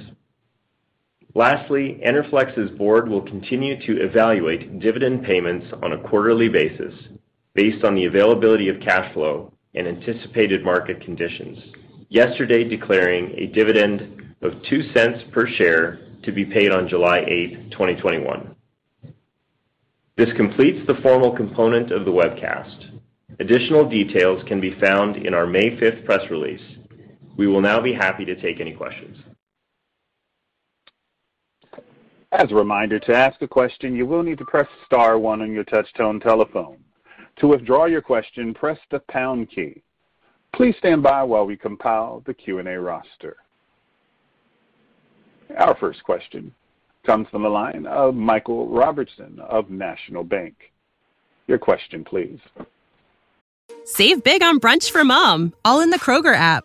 Lastly, 1.36 2.00
Enerflex's 2.04 2.76
board 2.76 3.08
will 3.08 3.22
continue 3.22 3.80
to 3.86 4.02
evaluate 4.02 4.80
dividend 4.80 5.22
payments 5.22 5.66
on 5.84 5.92
a 5.92 6.08
quarterly 6.08 6.48
basis 6.48 6.94
based 7.54 7.84
on 7.84 7.94
the 7.94 8.06
availability 8.06 8.68
of 8.68 8.80
cash 8.80 9.12
flow 9.14 9.52
and 9.74 9.86
anticipated 9.86 10.64
market 10.64 11.00
conditions, 11.02 11.58
yesterday 12.08 12.64
declaring 12.64 13.32
a 13.36 13.46
dividend 13.46 14.34
of 14.42 14.52
$0.02 14.70 15.32
per 15.32 15.46
share 15.46 16.00
to 16.22 16.32
be 16.32 16.44
paid 16.44 16.72
on 16.72 16.88
July 16.88 17.20
8, 17.26 17.70
2021. 17.70 18.54
This 20.16 20.32
completes 20.36 20.86
the 20.86 21.00
formal 21.02 21.34
component 21.34 21.92
of 21.92 22.04
the 22.04 22.10
webcast. 22.10 22.98
Additional 23.38 23.88
details 23.88 24.42
can 24.46 24.60
be 24.60 24.78
found 24.80 25.16
in 25.16 25.32
our 25.32 25.46
May 25.46 25.70
5th 25.70 26.04
press 26.04 26.20
release. 26.30 26.60
We 27.38 27.46
will 27.46 27.62
now 27.62 27.80
be 27.80 27.94
happy 27.94 28.26
to 28.26 28.34
take 28.34 28.60
any 28.60 28.74
questions. 28.74 29.16
As 32.32 32.52
a 32.52 32.54
reminder, 32.54 32.98
to 33.00 33.16
ask 33.16 33.40
a 33.42 33.48
question, 33.48 33.96
you 33.96 34.06
will 34.06 34.22
need 34.22 34.38
to 34.38 34.44
press 34.44 34.68
star 34.84 35.18
one 35.18 35.40
on 35.40 35.52
your 35.52 35.64
touch-tone 35.64 36.20
telephone. 36.20 36.78
To 37.40 37.46
withdraw 37.46 37.86
your 37.86 38.02
question, 38.02 38.52
press 38.52 38.78
the 38.90 39.00
pound 39.10 39.50
key. 39.50 39.82
Please 40.54 40.74
stand 40.78 41.02
by 41.02 41.22
while 41.22 41.46
we 41.46 41.56
compile 41.56 42.22
the 42.26 42.34
Q&A 42.34 42.78
roster. 42.78 43.36
Our 45.56 45.74
first 45.76 46.02
question 46.04 46.52
comes 47.06 47.28
from 47.30 47.42
the 47.42 47.48
line 47.48 47.86
of 47.86 48.14
Michael 48.14 48.68
Robertson 48.68 49.40
of 49.40 49.70
National 49.70 50.22
Bank. 50.22 50.54
Your 51.46 51.58
question, 51.58 52.04
please. 52.04 52.38
Save 53.84 54.22
big 54.22 54.42
on 54.42 54.60
brunch 54.60 54.90
for 54.90 55.02
mom, 55.02 55.54
all 55.64 55.80
in 55.80 55.90
the 55.90 55.98
Kroger 55.98 56.34
app. 56.34 56.64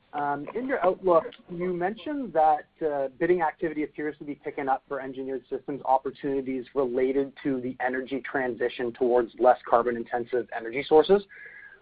Um, 0.13 0.45
in 0.55 0.67
your 0.67 0.83
outlook, 0.85 1.23
you 1.49 1.73
mentioned 1.73 2.33
that 2.33 2.65
uh, 2.85 3.07
bidding 3.17 3.41
activity 3.41 3.83
appears 3.83 4.15
to 4.17 4.25
be 4.25 4.35
picking 4.35 4.67
up 4.67 4.83
for 4.87 4.99
Engineered 4.99 5.43
Systems 5.49 5.81
opportunities 5.85 6.65
related 6.75 7.31
to 7.43 7.61
the 7.61 7.77
energy 7.85 8.21
transition 8.29 8.91
towards 8.91 9.31
less 9.39 9.57
carbon-intensive 9.69 10.49
energy 10.55 10.83
sources. 10.87 11.23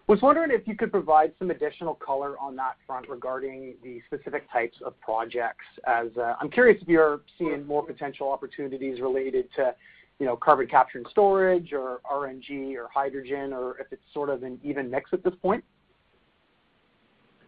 Was 0.06 0.22
wondering 0.22 0.50
if 0.52 0.66
you 0.66 0.76
could 0.76 0.92
provide 0.92 1.32
some 1.38 1.50
additional 1.50 1.94
color 1.94 2.38
on 2.38 2.54
that 2.56 2.76
front 2.86 3.08
regarding 3.08 3.74
the 3.82 4.00
specific 4.06 4.50
types 4.52 4.76
of 4.84 4.98
projects, 5.00 5.64
as 5.86 6.08
uh, 6.16 6.34
I'm 6.40 6.50
curious 6.50 6.80
if 6.82 6.88
you're 6.88 7.20
seeing 7.38 7.66
more 7.66 7.84
potential 7.84 8.30
opportunities 8.30 9.00
related 9.00 9.48
to 9.56 9.74
you 10.20 10.26
know, 10.26 10.36
carbon 10.36 10.66
capture 10.66 10.98
and 10.98 11.06
storage 11.10 11.72
or 11.72 12.00
RNG 12.10 12.74
or 12.76 12.88
hydrogen, 12.92 13.52
or 13.52 13.78
if 13.78 13.86
it's 13.90 14.02
sort 14.12 14.28
of 14.28 14.42
an 14.42 14.60
even 14.62 14.90
mix 14.90 15.10
at 15.12 15.24
this 15.24 15.34
point. 15.42 15.64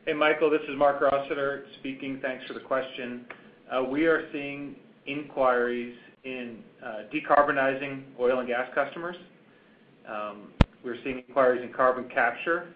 Hey, 0.05 0.15
Michael, 0.15 0.51
this 0.51 0.63
is 0.69 0.77
Marc 0.77 1.01
Rossiter 1.01 1.65
speaking. 1.79 2.19
Thanks 2.21 2.45
for 2.47 2.55
the 2.55 2.61
question. 2.61 3.25
Uh, 3.71 3.85
we 3.85 4.07
are 4.07 4.29
seeing 4.33 4.75
inquiries 5.07 5.95
in 6.25 6.59
uh, 6.85 7.03
decarbonizing 7.15 8.03
oil 8.19 8.41
and 8.41 8.49
gas 8.49 8.69
customers. 8.75 9.15
Um, 10.09 10.49
we're 10.85 10.97
seeing 11.05 11.23
inquiries 11.29 11.63
in 11.63 11.73
carbon 11.73 12.09
capture. 12.13 12.75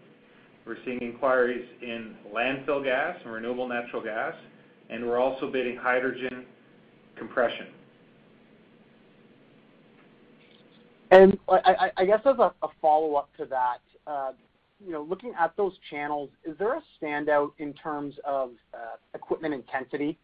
We're 0.64 0.76
seeing 0.84 1.00
inquiries 1.00 1.66
in 1.82 2.14
landfill 2.32 2.84
gas 2.84 3.16
and 3.24 3.32
renewable 3.32 3.66
natural 3.66 4.04
gas, 4.04 4.34
and 4.88 5.04
we're 5.04 5.18
also 5.18 5.50
bidding 5.50 5.76
hydrogen 5.76 6.46
compression. 7.16 7.66
And 11.10 11.36
I 11.48 11.90
I 11.96 12.04
guess 12.04 12.20
as 12.24 12.38
a 12.38 12.52
follow-up 12.80 13.30
to 13.38 13.46
that, 13.46 13.80
uh, 14.06 14.30
looking 14.80 15.32
at 15.38 15.56
those 15.56 15.72
channels, 15.90 16.30
is 16.44 16.56
there 16.58 16.74
a 16.74 16.82
standout 17.00 17.52
in 17.58 17.72
terms 17.74 18.14
of 18.24 18.50
uh, 18.74 18.96
equipment 19.14 19.54
intensity 19.54 20.18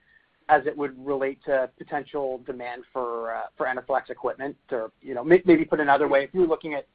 as 0.48 0.66
it 0.66 0.76
would 0.76 0.94
relate 1.04 1.38
to 1.44 1.70
potential 1.78 2.40
demand 2.46 2.82
for 2.92 3.34
uh, 3.34 3.42
Enerflex 3.66 4.10
equipment? 4.10 4.56
Or 4.70 4.90
you 5.00 5.14
know, 5.14 5.24
maybe 5.24 5.64
put 5.64 5.80
another 5.80 6.08
way, 6.08 6.24
if 6.24 6.30
you 6.32 6.40
were 6.40 6.46
looking 6.46 6.74
at 6.74 6.86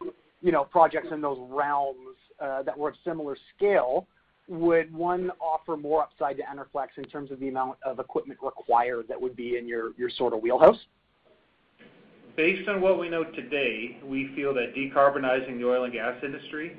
you 0.41 0.51
know, 0.51 0.63
projects 0.63 1.07
in 1.11 1.21
those 1.21 1.39
realms 1.49 2.17
uh, 2.39 2.63
that 2.63 2.77
were 2.77 2.89
of 2.89 2.95
similar 3.03 3.35
scale, 3.55 4.07
would 4.47 4.93
one 4.93 5.31
offer 5.41 5.75
more 5.75 6.03
upside 6.03 6.37
to 6.37 6.43
Enerflex 6.43 6.87
in 6.97 7.03
terms 7.05 7.31
of 7.31 7.39
the 7.39 7.49
amount 7.49 7.77
of 7.83 7.99
equipment 7.99 8.39
required 8.41 9.07
that 9.09 9.19
would 9.19 9.35
be 9.35 9.57
in 9.57 9.67
your 9.97 10.09
sort 10.09 10.33
of 10.33 10.41
wheelhouse? 10.41 10.77
Based 12.35 12.69
on 12.69 12.81
what 12.81 12.99
we 12.99 13.09
know 13.09 13.23
today, 13.23 13.97
we 14.05 14.31
feel 14.35 14.53
that 14.53 14.75
decarbonizing 14.75 15.57
the 15.57 15.67
oil 15.67 15.85
and 15.85 15.91
gas 15.91 16.15
industry, 16.23 16.77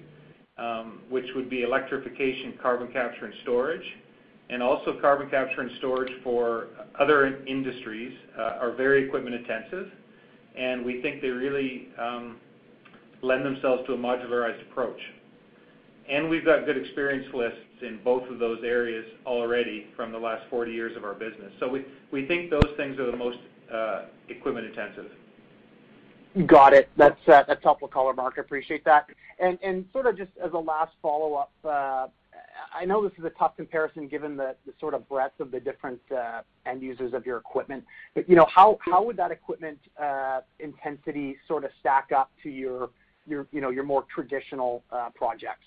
Um, 0.58 1.02
which 1.08 1.26
would 1.36 1.48
be 1.48 1.62
electrification, 1.62 2.58
carbon 2.60 2.88
capture, 2.92 3.26
and 3.26 3.34
storage, 3.42 3.84
and 4.50 4.60
also 4.60 4.98
carbon 5.00 5.30
capture 5.30 5.60
and 5.60 5.70
storage 5.78 6.10
for 6.24 6.66
other 6.98 7.44
industries, 7.46 8.12
uh, 8.36 8.58
are 8.60 8.72
very 8.72 9.06
equipment 9.06 9.36
intensive, 9.36 9.86
and 10.56 10.84
we 10.84 11.00
think 11.00 11.22
they 11.22 11.28
really 11.28 11.86
um, 11.96 12.38
lend 13.22 13.46
themselves 13.46 13.86
to 13.86 13.92
a 13.92 13.96
modularized 13.96 14.60
approach. 14.70 14.98
And 16.08 16.28
we've 16.28 16.44
got 16.44 16.66
good 16.66 16.76
experience 16.76 17.32
lists 17.32 17.60
in 17.82 18.00
both 18.02 18.28
of 18.28 18.40
those 18.40 18.58
areas 18.64 19.04
already 19.26 19.86
from 19.94 20.10
the 20.10 20.18
last 20.18 20.42
40 20.50 20.72
years 20.72 20.96
of 20.96 21.04
our 21.04 21.14
business. 21.14 21.52
So 21.60 21.68
we 22.10 22.26
think 22.26 22.50
those 22.50 22.70
things 22.76 22.98
are 22.98 23.08
the 23.08 23.16
most 23.16 23.38
uh, 23.72 24.06
equipment 24.28 24.66
intensive. 24.66 25.12
Got 26.46 26.74
it. 26.74 26.88
Uh, 26.98 27.10
that's 27.26 27.62
helpful 27.62 27.88
color, 27.88 28.12
Marc. 28.12 28.34
I 28.38 28.42
appreciate 28.42 28.84
that. 28.84 29.06
And 29.38 29.58
and 29.62 29.86
sort 29.92 30.06
of 30.06 30.16
just 30.16 30.30
as 30.44 30.52
a 30.52 30.58
last 30.58 30.92
follow-up, 31.00 31.52
uh, 31.64 32.08
I 32.74 32.84
know 32.84 33.02
this 33.02 33.16
is 33.18 33.24
a 33.24 33.30
tough 33.30 33.56
comparison 33.56 34.08
given 34.08 34.36
the 34.36 34.54
sort 34.78 34.94
of 34.94 35.08
breadth 35.08 35.40
of 35.40 35.50
the 35.50 35.60
different 35.60 36.00
uh, 36.14 36.42
end 36.66 36.82
users 36.82 37.14
of 37.14 37.24
your 37.24 37.38
equipment, 37.38 37.84
but 38.14 38.28
you 38.28 38.36
know, 38.36 38.46
how 38.50 38.78
would 39.02 39.16
that 39.16 39.30
equipment 39.30 39.78
intensity 40.60 41.36
sort 41.46 41.64
of 41.64 41.70
stack 41.80 42.10
up 42.14 42.30
to 42.42 42.50
your 42.50 42.90
more 43.84 44.04
traditional 44.14 44.82
projects? 45.14 45.66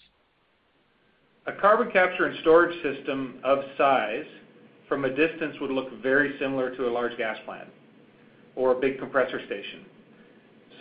A 1.47 1.53
carbon 1.53 1.91
capture 1.91 2.25
and 2.27 2.37
storage 2.41 2.75
system 2.83 3.39
of 3.43 3.59
size 3.77 4.25
from 4.87 5.05
a 5.05 5.09
distance 5.09 5.55
would 5.59 5.71
look 5.71 5.91
very 6.01 6.37
similar 6.39 6.75
to 6.75 6.87
a 6.87 6.91
large 6.91 7.17
gas 7.17 7.37
plant 7.45 7.67
or 8.55 8.73
a 8.73 8.79
big 8.79 8.99
compressor 8.99 9.43
station. 9.47 9.85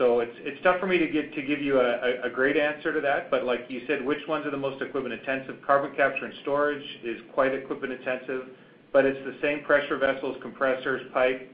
So 0.01 0.21
it's 0.21 0.63
tough 0.63 0.81
for 0.81 0.87
me 0.87 0.97
to 0.97 1.07
give 1.07 1.31
to 1.35 1.43
give 1.43 1.61
you 1.61 1.79
a 1.79 2.31
great 2.33 2.57
answer 2.57 2.91
to 2.91 3.03
that, 3.03 3.31
but 3.31 3.45
like 3.45 3.67
you 3.69 3.83
said, 3.87 4.01
which 4.01 4.27
ones 4.27 4.47
are 4.47 4.51
the 4.51 4.57
most 4.57 4.81
equipment 4.81 5.13
intensive? 5.13 5.57
Carbon 5.61 5.93
capture 5.95 6.25
and 6.25 6.33
storage 6.41 6.83
is 7.05 7.21
quite 7.35 7.53
equipment 7.53 7.93
intensive, 7.93 8.47
but 8.95 9.05
it's 9.05 9.19
the 9.27 9.35
same 9.43 9.61
pressure 9.61 9.99
vessels, 9.99 10.37
compressors, 10.41 11.03
pipe, 11.13 11.47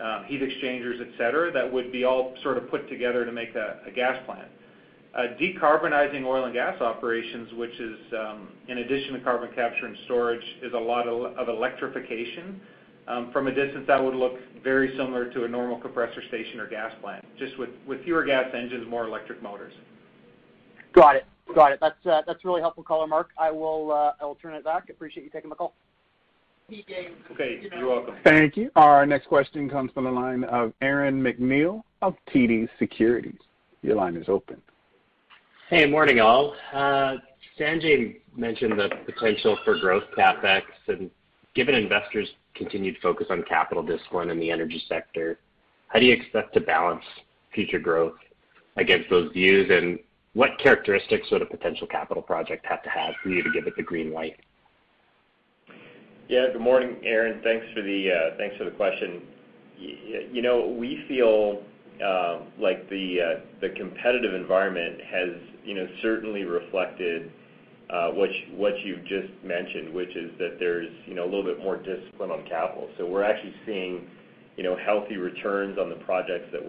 um, 0.00 0.24
heat 0.24 0.42
exchangers, 0.42 0.96
et 1.00 1.06
cetera, 1.16 1.52
that 1.52 1.70
would 1.70 1.92
be 1.92 2.02
all 2.02 2.32
sort 2.42 2.56
of 2.56 2.68
put 2.68 2.88
together 2.88 3.24
to 3.24 3.30
make 3.30 3.54
a 3.54 3.92
gas 3.94 4.16
plant. 4.26 4.48
Uh, 5.14 5.28
decarbonizing 5.40 6.24
oil 6.24 6.46
and 6.46 6.54
gas 6.54 6.80
operations, 6.80 7.52
which 7.54 7.78
is, 7.78 7.96
um, 8.12 8.48
in 8.66 8.78
addition 8.78 9.12
to 9.12 9.20
carbon 9.20 9.50
capture 9.54 9.86
and 9.86 9.96
storage, 10.04 10.44
is 10.62 10.72
a 10.72 10.78
lot 10.78 11.06
of 11.06 11.48
electrification. 11.48 12.60
Um, 13.08 13.32
from 13.32 13.46
a 13.46 13.54
distance, 13.54 13.86
that 13.86 14.02
would 14.02 14.14
look 14.14 14.34
very 14.62 14.90
similar 14.96 15.32
to 15.32 15.44
a 15.44 15.48
normal 15.48 15.78
compressor 15.78 16.22
station 16.28 16.60
or 16.60 16.68
gas 16.68 16.92
plant, 17.00 17.24
just 17.38 17.58
with 17.58 17.70
fewer 18.04 18.22
gas 18.22 18.46
engines, 18.54 18.86
more 18.86 19.06
electric 19.06 19.42
motors. 19.42 19.72
Got 20.92 21.16
it. 21.16 21.26
Got 21.54 21.72
it. 21.72 21.78
That's 21.80 22.06
uh, 22.06 22.22
that's 22.26 22.44
really 22.44 22.60
helpful 22.60 22.82
color, 22.82 23.06
Marc. 23.06 23.30
Uh, 23.38 23.44
I 23.44 23.50
will 23.50 24.38
turn 24.42 24.54
it 24.54 24.64
back. 24.64 24.90
Appreciate 24.90 25.24
you 25.24 25.30
taking 25.30 25.48
the 25.48 25.56
call. 25.56 25.72
Okay. 26.70 27.62
You're 27.78 27.88
welcome. 27.88 28.16
Thank 28.24 28.58
you. 28.58 28.70
Our 28.76 29.06
next 29.06 29.26
question 29.26 29.70
comes 29.70 29.90
from 29.92 30.04
the 30.04 30.10
line 30.10 30.44
of 30.44 30.74
Aaron 30.82 31.22
MacNeil 31.22 31.82
of 32.02 32.14
TD 32.34 32.68
Securities. 32.78 33.38
Your 33.80 33.96
line 33.96 34.16
is 34.16 34.28
open. 34.28 34.60
Hey, 35.70 35.86
morning 35.86 36.20
all. 36.20 36.54
Uh, 36.74 37.16
Sanjay 37.58 38.20
mentioned 38.36 38.78
the 38.78 38.90
potential 39.06 39.58
for 39.64 39.78
growth 39.78 40.04
CapEx, 40.16 40.62
and 40.88 41.10
given 41.54 41.74
investors' 41.74 42.28
continued 42.58 42.96
focus 43.02 43.26
on 43.30 43.42
capital 43.44 43.82
discipline 43.82 44.30
in 44.30 44.38
the 44.38 44.50
energy 44.50 44.82
sector, 44.88 45.38
how 45.86 45.98
do 45.98 46.04
you 46.04 46.12
expect 46.12 46.52
to 46.54 46.60
balance 46.60 47.04
future 47.54 47.78
growth 47.78 48.18
against 48.76 49.08
those 49.08 49.32
views, 49.32 49.70
and 49.70 49.98
what 50.34 50.50
characteristics 50.62 51.28
would 51.32 51.42
a 51.42 51.46
potential 51.46 51.86
capital 51.86 52.22
project 52.22 52.66
have 52.66 52.82
to 52.82 52.90
have 52.90 53.14
for 53.22 53.30
you 53.30 53.42
to 53.42 53.50
give 53.50 53.66
it 53.66 53.74
the 53.76 53.82
green 53.82 54.12
light? 54.12 54.36
Yeah. 56.28 56.48
Good 56.52 56.60
morning, 56.60 56.96
Aaron. 57.04 57.40
Thanks 57.42 57.64
for 57.74 57.80
the 57.80 58.10
uh, 58.12 58.70
question. 58.76 59.22
You 59.78 60.42
know, 60.42 60.68
we 60.68 61.04
feel 61.08 61.62
um, 62.04 62.48
like 62.60 62.88
uh, 63.22 63.40
the 63.60 63.70
competitive 63.76 64.34
environment 64.34 65.00
has 65.10 65.30
you 65.68 65.74
know, 65.74 65.86
certainly 66.00 66.44
reflected 66.44 67.30
Uh, 67.90 68.10
what 68.54 68.78
you've 68.84 69.04
just 69.06 69.28
mentioned, 69.42 69.94
which 69.94 70.14
is 70.14 70.30
that 70.38 70.58
there's 70.58 70.90
a 71.08 71.24
little 71.24 71.42
bit 71.42 71.58
more 71.58 71.78
discipline 71.78 72.30
on 72.30 72.44
capital. 72.46 72.88
So 72.98 73.06
we're 73.06 73.22
actually 73.22 73.54
seeing 73.64 74.06
healthy 74.76 75.16
returns 75.16 75.78
on 75.78 75.88
the 75.88 75.96
projects 76.04 76.48
that 76.52 76.64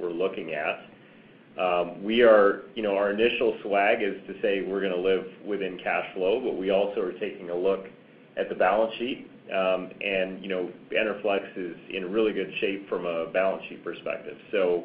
we're 0.00 0.12
looking 0.12 0.54
at. 0.54 0.86
Um, 1.60 2.02
we 2.02 2.22
are 2.22 2.62
you 2.74 2.82
know, 2.82 2.96
our 2.96 3.10
initial 3.10 3.58
swag 3.62 4.02
is 4.02 4.14
to 4.26 4.40
say 4.40 4.62
we're 4.62 4.80
gonna 4.80 4.96
live 4.96 5.26
within 5.46 5.78
cash 5.82 6.06
flow, 6.14 6.40
but 6.40 6.56
we 6.56 6.70
also 6.70 7.02
are 7.02 7.12
taking 7.12 7.50
a 7.50 7.54
look 7.54 7.84
at 8.38 8.48
the 8.48 8.54
balance 8.54 8.94
sheet. 8.98 9.30
Um, 9.52 9.90
know, 10.48 10.70
Enerflex 10.90 11.42
is 11.54 11.76
in 11.92 12.10
really 12.10 12.32
good 12.32 12.50
shape 12.60 12.88
from 12.88 13.04
a 13.04 13.26
balance 13.26 13.62
sheet 13.68 13.84
perspective. 13.84 14.38
So 14.50 14.84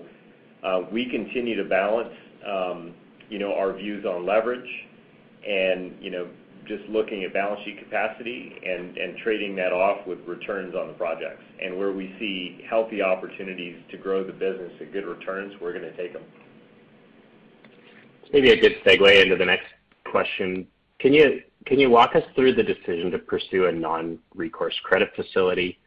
uh, 0.64 0.82
we 0.92 1.10
continue 1.10 1.56
to 1.56 1.70
balance 1.70 2.14
um, 2.46 2.94
know 3.40 3.54
our 3.54 3.72
views 3.72 4.04
on 4.06 4.26
leverage 4.26 4.68
just 6.68 6.84
looking 6.90 7.24
at 7.24 7.34
balance 7.34 7.62
sheet 7.64 7.80
capacity 7.80 8.54
and 8.66 9.18
trading 9.24 9.56
that 9.56 9.72
off 9.72 10.06
with 10.06 10.20
returns 10.28 10.76
on 10.76 10.88
the 10.88 10.94
projects. 10.94 11.44
And 11.64 11.78
where 11.78 11.92
we 11.92 12.14
see 12.20 12.64
healthy 12.70 13.02
opportunities 13.02 13.78
to 13.92 13.98
grow 13.98 14.24
the 14.24 14.34
business 14.34 14.72
at 14.82 14.92
good 14.92 15.06
returns, 15.06 15.54
we're 15.62 15.74
gonna 15.74 15.96
take 15.96 16.14
them. 16.14 16.24
Maybe 18.34 18.52
a 18.52 18.60
good 18.60 18.76
segue 18.86 19.24
into 19.24 19.38
the 19.38 19.46
next 19.46 19.68
question. 20.06 20.68
Can 21.00 21.14
you 21.14 21.42
can 21.66 21.80
you 21.80 21.90
walk 21.90 22.16
us 22.16 22.24
through 22.36 22.56
the 22.56 22.64
decision 22.64 23.12
to 23.12 23.20
pursue 23.20 23.66
a 23.66 23.72
non-recourse 23.72 24.76
credit 24.84 25.10
facility 25.16 25.78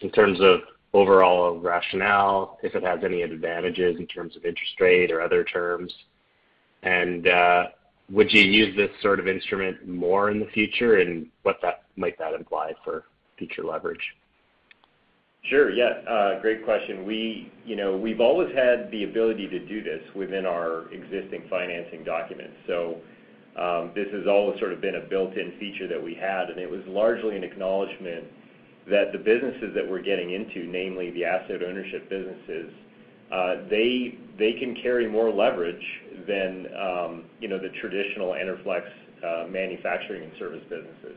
in 0.00 0.10
terms 0.10 0.40
of 0.40 0.60
overall 0.92 1.58
rationale, 1.58 2.58
if 2.64 2.74
it 2.74 2.82
has 2.82 3.00
any 3.04 3.22
advantages 3.22 3.96
in 3.98 4.06
terms 4.08 4.36
of 4.36 4.44
interest 4.44 4.80
rate 4.80 5.12
or 5.12 5.20
other 5.20 5.44
terms? 5.44 5.94
Uh, 6.82 7.64
Would 8.10 8.32
you 8.32 8.42
use 8.42 8.76
this 8.76 8.90
sort 9.02 9.20
of 9.20 9.28
instrument 9.28 9.86
more 9.86 10.30
in 10.30 10.40
the 10.40 10.46
future, 10.46 10.98
and 10.98 11.26
what 11.42 11.58
that 11.62 11.84
might 11.96 12.18
that 12.18 12.34
imply 12.34 12.72
for 12.84 13.04
future 13.38 13.62
leverage? 13.62 14.02
Sure. 15.44 15.70
Yeah. 15.70 16.38
Great 16.42 16.64
question. 16.64 17.06
We, 17.06 17.50
you 17.64 17.76
know, 17.76 17.96
we've 17.96 18.20
always 18.20 18.54
had 18.54 18.90
the 18.90 19.04
ability 19.04 19.48
to 19.48 19.58
do 19.66 19.82
this 19.82 20.02
within 20.14 20.44
our 20.44 20.92
existing 20.92 21.44
financing 21.48 22.04
documents. 22.04 22.56
So 22.66 22.96
um 23.56 23.90
this 23.94 24.06
has 24.12 24.26
always 24.28 24.60
sort 24.60 24.72
of 24.72 24.80
been 24.80 24.94
a 24.96 25.00
built-in 25.00 25.52
feature 25.58 25.88
that 25.88 26.02
we 26.02 26.14
had, 26.14 26.50
and 26.50 26.58
it 26.58 26.70
was 26.70 26.82
largely 26.86 27.36
an 27.36 27.42
acknowledgment 27.42 28.24
that 28.88 29.12
the 29.12 29.18
businesses 29.18 29.74
that 29.74 29.88
we're 29.88 30.02
getting 30.02 30.32
into, 30.32 30.66
namely 30.66 31.10
the 31.10 31.24
asset 31.24 31.62
ownership 31.62 32.08
businesses, 32.08 32.72
Uh, 33.32 33.68
they 33.68 34.18
they 34.38 34.54
can 34.54 34.74
carry 34.82 35.08
more 35.08 35.30
leverage 35.30 35.84
than, 36.26 36.66
um, 36.76 37.24
you 37.40 37.48
know, 37.48 37.58
the 37.58 37.68
traditional 37.80 38.30
Enerflex 38.30 38.82
uh, 39.24 39.46
manufacturing 39.48 40.24
and 40.24 40.32
service 40.38 40.62
businesses. 40.68 41.16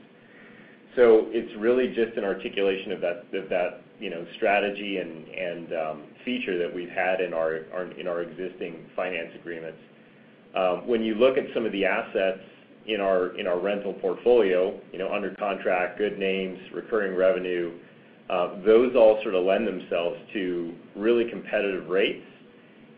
So 0.96 1.28
it's 1.30 1.52
really 1.58 1.88
just 1.88 2.18
an 2.18 2.24
articulation 2.24 2.92
of 2.92 3.02
that, 3.02 3.32
that 3.32 3.82
you 4.00 4.10
know, 4.10 4.26
strategy 4.36 4.98
and 4.98 5.28
and 5.28 5.74
um 5.74 6.04
feature 6.26 6.58
that 6.60 6.74
we've 6.74 6.90
had 6.90 7.22
in 7.22 7.34
our 7.34 7.62
our 7.74 7.92
in 8.00 8.08
our 8.08 8.22
existing 8.22 8.86
finance 8.96 9.32
agreements. 9.40 9.80
Um, 10.56 10.88
when 10.88 11.02
you 11.02 11.16
look 11.16 11.38
at 11.38 11.46
some 11.54 11.66
of 11.66 11.72
the 11.72 11.86
assets 11.86 12.42
in 12.86 13.00
our 13.00 13.38
in 13.40 13.48
our 13.48 13.60
rental 13.60 13.94
portfolio, 13.94 14.80
you 14.92 15.00
know, 15.00 15.12
under 15.12 15.34
contract, 15.36 15.98
good 15.98 16.20
names, 16.20 16.60
recurring 16.74 17.16
revenue, 17.16 17.72
Uh, 18.30 18.62
those 18.66 18.96
all 18.96 19.20
sort 19.22 19.36
of 19.36 19.44
lend 19.44 19.68
themselves 19.68 20.18
to 20.34 20.74
really 20.96 21.30
competitive 21.30 21.90
rates 21.90 22.26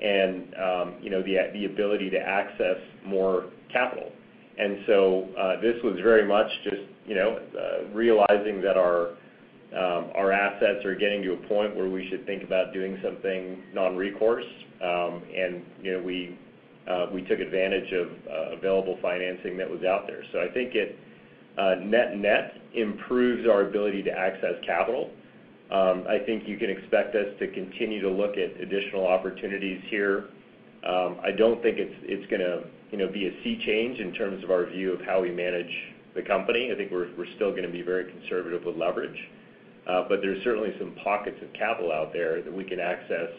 and, 0.02 0.54
um, 0.56 0.96
know, 1.10 1.22
the 1.24 1.66
ability 1.66 2.10
to 2.10 2.20
access 2.20 2.78
more 3.06 3.46
capital. 3.72 4.12
And 4.58 4.80
so 4.88 5.28
uh 5.38 5.60
this 5.62 5.76
was 5.84 5.96
very 6.02 6.26
much 6.28 6.48
just, 6.64 6.84
know, 7.16 7.40
uh, 7.58 7.94
realizing 7.94 8.62
that 8.62 8.78
um, 9.74 10.12
our 10.16 10.32
assets 10.32 10.86
are 10.86 10.96
getting 10.96 11.22
to 11.24 11.34
a 11.34 11.48
point 11.48 11.76
where 11.76 11.90
we 11.90 12.08
should 12.10 12.26
think 12.26 12.44
about 12.44 12.72
doing 12.72 12.98
something 13.04 13.64
non-recourse. 13.74 14.46
Um, 14.82 15.24
know, 15.94 16.02
uh, 16.88 17.08
we 17.12 17.22
took 17.24 17.40
advantage 17.40 17.92
of 17.94 18.08
available 18.58 18.98
financing 19.02 19.58
that 19.58 19.70
was 19.70 19.84
out 19.84 20.08
there. 20.08 20.24
So 20.32 20.40
I 20.40 20.50
think 20.54 20.76
it 20.76 20.98
net 21.84 22.16
net 22.18 22.54
improves 22.74 23.48
our 23.50 23.62
ability 23.68 24.04
to 24.04 24.12
access 24.12 24.54
capital. 24.66 25.10
Um, 25.72 26.06
I 26.08 26.20
think 26.20 26.48
you 26.48 26.58
can 26.58 26.70
expect 26.70 27.16
us 27.16 27.28
to 27.40 27.48
continue 27.48 28.02
to 28.02 28.10
look 28.10 28.38
at 28.38 28.62
additional 28.62 29.08
opportunities 29.08 29.82
here. 29.90 30.26
Um, 30.88 31.18
I 31.24 31.32
don't 31.32 31.62
think 31.64 31.78
it's 31.80 32.62
you 32.92 32.98
know, 32.98 33.12
be 33.12 33.28
a 33.28 33.44
sea 33.44 33.60
change 33.66 34.00
in 34.00 34.14
terms 34.14 34.44
of 34.44 34.52
our 34.52 34.66
view 34.68 34.94
of 34.94 35.02
how 35.02 35.22
we 35.22 35.32
manage 35.32 35.72
the 36.16 36.22
company. 36.22 36.72
I 36.72 36.76
think 36.76 36.92
we're 36.92 37.10
still 37.36 37.54
gonna 37.54 37.70
be 37.70 37.82
very 37.82 38.12
conservative 38.12 38.64
with 38.64 38.78
leverage. 38.78 39.18
Uh 39.88 40.04
but 40.08 40.22
there's 40.22 40.44
certainly 40.44 40.74
some 40.80 40.96
pockets 41.04 41.38
of 41.44 41.52
capital 41.54 41.92
out 41.92 42.14
there 42.14 42.42
that 42.42 42.54
we 42.54 42.64
can 42.64 42.80
access 42.80 43.30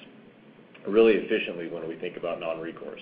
really 0.86 1.14
efficiently 1.14 1.68
when 1.68 1.88
we 1.88 1.96
think 1.96 2.16
about 2.16 2.38
non-recourse. 2.38 3.00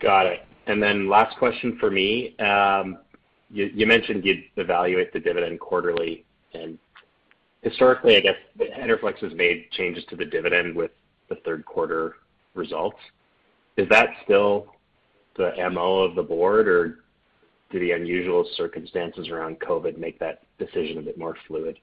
Got 0.00 0.26
it. 0.26 0.40
And 0.66 0.82
then 0.82 1.08
last 1.08 1.36
question 1.38 1.76
for 1.80 1.90
me. 1.90 2.36
Um, 2.38 2.98
you 3.50 3.86
mentioned 3.86 4.24
you'd 4.26 4.44
evaluate 4.56 5.12
the 5.12 5.20
dividend 5.20 5.58
quarterly. 5.58 6.24
And 6.54 6.78
historically, 7.62 8.16
I 8.16 8.20
guess, 8.20 8.36
Enerflex 8.58 9.18
has 9.18 9.34
made 9.34 9.70
changes 9.72 10.04
to 10.10 10.16
the 10.16 10.24
dividend 10.24 10.74
with 10.74 10.90
the 11.28 11.36
third 11.44 11.64
quarter 11.64 12.16
results. 12.54 12.98
Is 13.76 13.88
that 13.90 14.08
still 14.24 14.74
the 15.36 15.52
MO 15.70 16.00
of 16.00 16.14
the 16.14 16.22
board, 16.22 16.68
or 16.68 16.98
do 17.70 17.78
the 17.78 17.92
unusual 17.92 18.48
circumstances 18.56 19.28
around 19.28 19.60
COVID 19.60 19.98
make 19.98 20.18
that 20.18 20.42
decision 20.58 20.98
a 20.98 21.02
bit 21.02 21.18
more 21.18 21.36
fluid? 21.46 21.78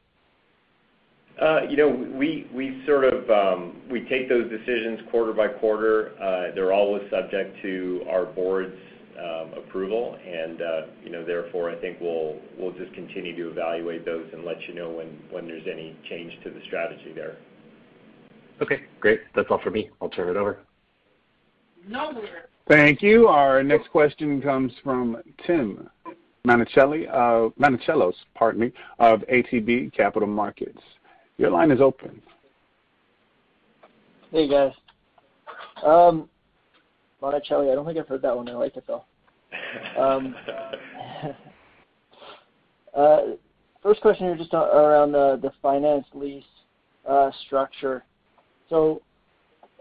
Uh, 1.41 1.61
you 1.69 1.75
know, 1.75 1.89
we 1.89 2.81
sort 2.85 3.03
of 3.03 3.29
um, 3.29 3.81
we 3.89 4.01
take 4.05 4.29
those 4.29 4.49
decisions 4.49 5.01
quarter 5.11 5.33
by 5.33 5.47
quarter. 5.47 6.11
Uh, 6.21 6.55
they're 6.55 6.71
always 6.71 7.03
subject 7.09 7.61
to 7.61 8.05
our 8.09 8.25
board's 8.25 8.77
Um, 9.17 9.53
approval. 9.53 10.17
And, 10.27 10.61
uh, 10.61 10.81
you 11.01 11.09
know, 11.09 11.23
therefore, 11.23 11.69
I 11.69 11.75
think 11.75 12.01
we'll 12.01 12.37
just 12.77 12.93
continue 12.93 13.33
to 13.37 13.49
evaluate 13.49 14.03
those 14.03 14.27
and 14.33 14.43
let 14.43 14.57
you 14.67 14.73
know 14.73 14.89
when 14.89 15.47
there's 15.47 15.67
any 15.71 15.95
change 16.09 16.33
to 16.43 16.49
the 16.49 16.59
strategy 16.65 17.13
there. 17.15 17.37
Okay, 18.61 18.83
great. 18.99 19.21
That's 19.33 19.47
all 19.49 19.59
for 19.59 19.71
me. 19.71 19.89
I'll 20.01 20.09
turn 20.09 20.27
it 20.27 20.35
over. 20.35 20.59
Thank 22.67 23.01
you. 23.01 23.27
Our 23.27 23.63
next 23.63 23.89
question 23.89 24.41
comes 24.41 24.73
from 24.83 25.17
Tim 25.47 25.89
Monachello, 26.45 28.13
pardon 28.33 28.61
me, 28.61 28.71
of 28.99 29.21
ATB 29.31 29.93
Capital 29.93 30.27
Markets. 30.27 30.81
Your 31.37 31.51
line 31.51 31.71
is 31.71 31.79
open. 31.79 32.21
Hey, 34.31 34.49
guys. 34.49 34.73
Um, 35.83 36.27
Monachello, 37.25 37.71
I 37.71 37.75
don't 37.75 37.85
think 37.85 37.97
I've 37.97 38.07
heard 38.07 38.21
that 38.21 38.35
one. 38.35 38.47
I 38.47 38.53
like 38.53 38.77
it, 38.77 38.83
though. 38.85 39.03
Um, 39.97 40.35
uh, 42.95 43.21
first 43.81 44.01
question 44.01 44.27
here 44.27 44.37
just 44.37 44.53
around 44.53 45.11
the 45.11 45.51
finance 45.61 46.05
lease 46.13 46.43
uh, 47.07 47.31
structure. 47.45 48.03
So, 48.69 49.01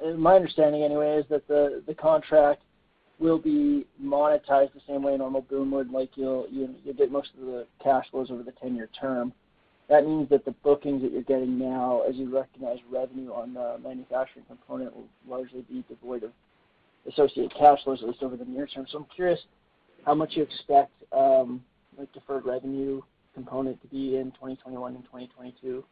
uh, 0.05 0.13
my 0.13 0.35
understanding 0.35 0.83
anyway 0.83 1.19
is 1.19 1.27
that 1.29 1.47
the 1.49 1.83
the 1.87 1.95
contract 1.95 2.63
will 3.19 3.39
be 3.39 3.87
monetized 4.03 4.73
the 4.73 4.81
same 4.89 5.03
way 5.03 5.15
a 5.15 5.19
normal 5.19 5.43
BOOM 5.43 5.71
would, 5.71 5.91
like 5.91 6.11
you'll 6.17 6.47
get 6.97 7.13
most 7.13 7.31
of 7.39 7.47
the 7.47 7.67
cash 7.83 8.07
flows 8.11 8.31
over 8.31 8.43
the 8.43 8.53
10-year 8.53 8.89
term. 9.01 9.33
That 9.89 10.05
means 10.05 10.29
that 10.31 10.45
the 10.45 10.51
bookings 10.51 11.03
that 11.03 11.13
you're 11.13 11.23
getting 11.23 11.57
now 11.57 12.03
as 12.09 12.17
you 12.17 12.35
recognize 12.35 12.79
revenue 12.91 13.33
on 13.33 13.55
the 13.55 13.79
manufacturing 13.83 14.45
component 14.47 14.97
will 14.97 15.07
largely 15.29 15.63
be 15.63 15.85
devoid 15.89 16.25
of 16.25 16.33
associated 17.11 17.55
cash 17.55 17.83
flows, 17.85 18.03
at 18.03 18.09
least 18.09 18.23
over 18.23 18.37
the 18.37 18.45
near 18.45 18.67
term. 18.67 18.87
So 18.91 18.99
I'm 18.99 19.07
curious 19.15 19.41
how 20.05 20.15
much 20.15 20.37
you 20.37 20.43
expect, 20.43 20.93
like 21.13 22.13
deferred 22.13 22.45
revenue 22.45 23.01
component 23.35 23.81
to 23.83 23.89
be 23.89 24.17
in 24.17 24.31
2021 24.33 24.95
and 24.95 25.05
2022, 25.05 25.85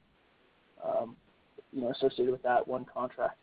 you 1.72 1.80
know, 1.80 1.90
associated 1.90 2.30
with 2.30 2.42
that 2.42 2.66
one 2.66 2.84
contract. 2.84 3.38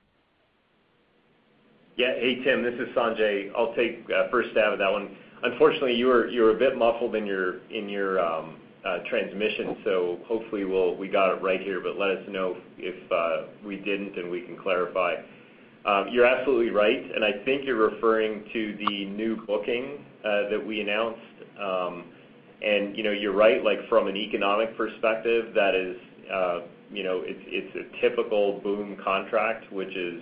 Yeah. 1.97 2.13
Hey, 2.15 2.41
Tim, 2.43 2.63
this 2.63 2.75
is 2.75 2.95
Sanjay. 2.95 3.51
I'll 3.58 3.73
take 3.75 4.08
first 4.32 4.51
stab 4.51 4.73
at 4.73 4.79
that 4.79 4.91
one. 4.91 5.17
Unfortunately, 5.43 5.95
you 5.95 6.08
were 6.08 6.51
a 6.51 6.58
bit 6.58 6.77
muffled 6.77 7.15
in 7.15 7.25
your 7.25 7.60
in 7.69 7.89
your 7.89 8.19
um 8.23 8.55
uh 8.86 8.99
transmission, 9.10 9.75
so 9.84 10.19
hopefully 10.25 10.63
we'll 10.63 10.95
we 10.95 11.10
got 11.10 11.36
it 11.36 11.41
right 11.41 11.60
here, 11.60 11.82
but 11.82 11.97
let 11.97 12.12
us 12.12 12.23
know 12.29 12.55
if 12.77 12.95
we 13.65 13.75
didn't, 13.77 14.17
and 14.17 14.32
we 14.32 14.41
can 14.41 14.58
clarify. 14.58 15.15
Um, 15.89 16.10
you're 16.12 16.25
absolutely 16.25 16.69
right, 16.69 17.04
and 17.15 17.25
I 17.25 17.43
think 17.45 17.65
you're 17.65 17.89
referring 17.89 18.43
to 18.54 18.78
the 18.78 19.06
new 19.06 19.43
booking 19.47 20.06
uh, 20.23 20.49
that 20.52 20.63
we 20.63 20.82
announced. 20.82 21.19
Um, 21.60 22.04
and 22.62 22.95
you 22.95 23.04
know, 23.04 23.12
you're 23.12 23.34
right, 23.34 23.63
like 23.63 23.80
from 23.89 24.08
an 24.08 24.15
economic 24.15 24.78
perspective, 24.78 25.54
that 25.56 25.73
is, 25.73 25.97
uh, 26.32 26.60
you 26.91 27.04
know, 27.04 27.23
it's 27.25 27.75
a 27.75 28.02
typical 28.02 28.60
BOOM 28.62 28.97
contract, 29.04 29.71
which 29.73 29.95
is, 29.95 30.21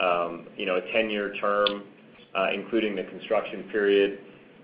um, 0.00 0.46
you 0.56 0.64
know, 0.64 0.76
a 0.76 0.80
10-year 0.80 1.34
term, 1.34 1.82
uh, 2.34 2.46
including 2.54 2.96
the 2.96 3.04
construction 3.04 3.64
period. 3.64 4.20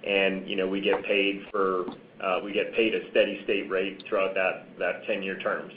And 0.07 0.48
you 0.48 0.57
know, 0.57 0.66
we 0.66 0.81
get 0.81 1.05
paid 1.05 1.42
for 1.50 1.85
uh 2.24 2.40
we 2.42 2.53
get 2.53 2.74
paid 2.74 2.94
a 2.94 3.11
steady 3.11 3.40
state 3.44 3.68
rate 3.68 4.03
throughout 4.09 4.35
that 4.35 5.03
10-year 5.07 5.38
term. 5.40 5.70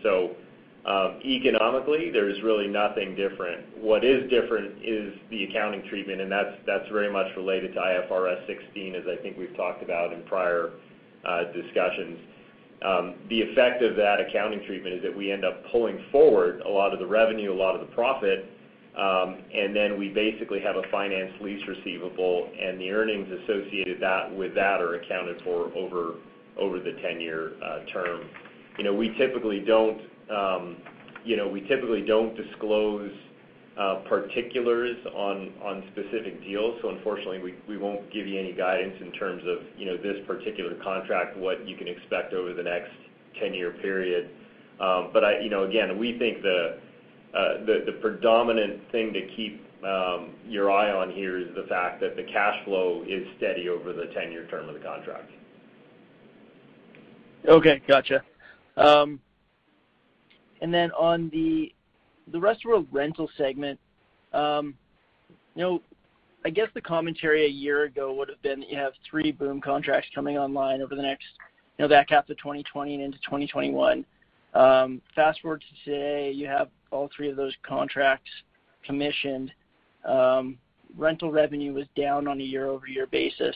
Um, 0.85 1.21
economically, 1.23 2.09
there's 2.11 2.41
really 2.43 2.67
nothing 2.67 3.15
different. 3.15 3.77
What 3.77 4.03
is 4.03 4.29
different 4.29 4.83
is 4.83 5.13
the 5.29 5.45
accounting 5.45 5.83
treatment, 5.87 6.19
and 6.19 6.29
that's 6.29 6.89
very 6.91 7.11
much 7.11 7.27
related 7.37 7.73
to 7.73 7.79
IFRS 7.79 8.45
16, 8.47 8.95
as 8.95 9.03
I 9.07 9.21
think 9.21 9.37
we've 9.37 9.55
talked 9.55 9.81
about 9.81 10.11
in 10.11 10.23
prior 10.23 10.71
uh, 11.23 11.45
discussions. 11.53 12.19
Um, 12.83 13.15
the 13.29 13.41
effect 13.41 13.81
of 13.81 13.95
that 13.95 14.19
accounting 14.19 14.61
treatment 14.67 14.95
is 14.95 15.03
that 15.03 15.15
we 15.15 15.31
end 15.31 15.45
up 15.45 15.63
pulling 15.71 16.03
forward 16.11 16.59
a 16.61 16.69
lot 16.69 16.91
of 16.91 16.99
the 16.99 17.07
revenue, 17.07 17.53
a 17.53 17.55
lot 17.55 17.75
of 17.75 17.87
the 17.87 17.93
profit, 17.95 18.45
um, 18.97 19.37
and 19.53 19.73
then 19.73 19.97
we 19.97 20.09
basically 20.09 20.59
have 20.59 20.75
a 20.75 20.83
finance 20.91 21.31
lease 21.39 21.65
receivable, 21.65 22.49
and 22.61 22.79
the 22.79 22.91
earnings 22.91 23.27
associated 23.43 24.01
with 24.35 24.53
that 24.55 24.81
are 24.81 24.95
accounted 24.95 25.41
for 25.43 25.71
over 25.77 26.79
the 26.79 26.91
10-year 26.91 27.53
uh, 27.63 27.85
term. 27.85 28.27
You 28.77 28.83
know, 28.83 28.93
Um, 30.29 30.77
we 31.25 31.62
typically 31.62 32.01
don't 32.01 32.36
disclose 32.36 33.12
uh, 33.77 34.01
particulars 34.07 34.97
on 35.15 35.83
specific 35.91 36.41
deals. 36.43 36.79
So 36.81 36.89
unfortunately, 36.89 37.55
we 37.67 37.77
won't 37.77 38.12
give 38.12 38.27
you 38.27 38.39
any 38.39 38.53
guidance 38.53 38.95
in 39.01 39.12
terms 39.13 39.43
of, 39.47 39.65
you 39.77 39.86
know, 39.86 39.97
this 39.97 40.17
particular 40.27 40.75
contract, 40.83 41.38
what 41.38 41.67
you 41.67 41.75
can 41.75 41.88
expect 41.88 42.33
over 42.33 42.53
the 42.53 42.63
next 42.63 42.91
10-year 43.41 43.71
period. 43.81 44.29
Um, 44.79 45.09
but 45.13 45.23
I, 45.23 45.39
you 45.39 45.49
know, 45.49 45.63
again, 45.63 45.97
we 45.97 46.17
think 46.17 46.41
the 46.41 46.79
uh, 47.36 47.91
predominant 48.01 48.81
thing 48.91 49.13
to 49.13 49.21
keep 49.36 49.65
um, 49.83 50.33
your 50.47 50.71
eye 50.71 50.91
on 50.91 51.12
here 51.12 51.39
is 51.39 51.47
the 51.55 51.67
fact 51.67 51.99
that 52.01 52.15
the 52.15 52.23
cash 52.23 52.63
flow 52.65 53.03
is 53.07 53.25
steady 53.38 53.69
over 53.69 53.91
the 53.91 54.05
10-year 54.15 54.47
term 54.49 54.69
of 54.69 54.75
the 54.75 54.81
contract. 54.81 55.29
Okay. 57.47 57.81
Gotcha. 60.71 60.95
On 60.95 61.30
the 61.32 61.73
Rest 62.39 62.60
of 62.60 62.63
the 62.63 62.69
World 62.69 62.88
rental 62.91 63.30
segment, 63.38 63.80
um, 64.34 64.76
you 65.56 65.62
know, 65.62 65.82
I 66.45 66.49
guess 66.49 66.67
the 66.73 66.82
commentary 66.82 67.45
a 67.45 67.49
year 67.49 67.84
ago 67.84 68.13
would 68.13 68.30
have 68.30 68.41
been 68.41 68.62
that 68.62 68.69
you 68.69 68.78
have 68.78 68.93
three 69.10 69.32
BOOM 69.32 69.62
contracts 69.62 70.10
coming 70.13 70.38
online 70.38 70.82
over 70.82 70.95
the 70.95 71.02
next, 71.02 71.26
you 71.78 71.84
know, 71.84 71.89
back 71.89 72.10
half 72.10 72.30
of 72.30 72.38
2020 72.38 72.95
and 72.95 73.04
into 73.04 73.17
2021. 73.19 74.06
Um, 74.54 75.02
Fast-forward 75.15 75.62
to 75.62 75.89
today, 75.89 76.32
you 76.32 76.47
have 76.47 76.69
all 76.91 77.10
three 77.15 77.30
of 77.30 77.38
those 77.38 77.54
contracts 77.63 78.30
commissioned. 78.86 79.52
Um, 80.06 80.58
rental 80.97 81.32
revenue 81.32 81.73
was 81.73 81.86
down 81.95 82.28
on 82.28 82.39
a 82.39 82.43
year-over-year 82.43 83.08
basis. 83.08 83.56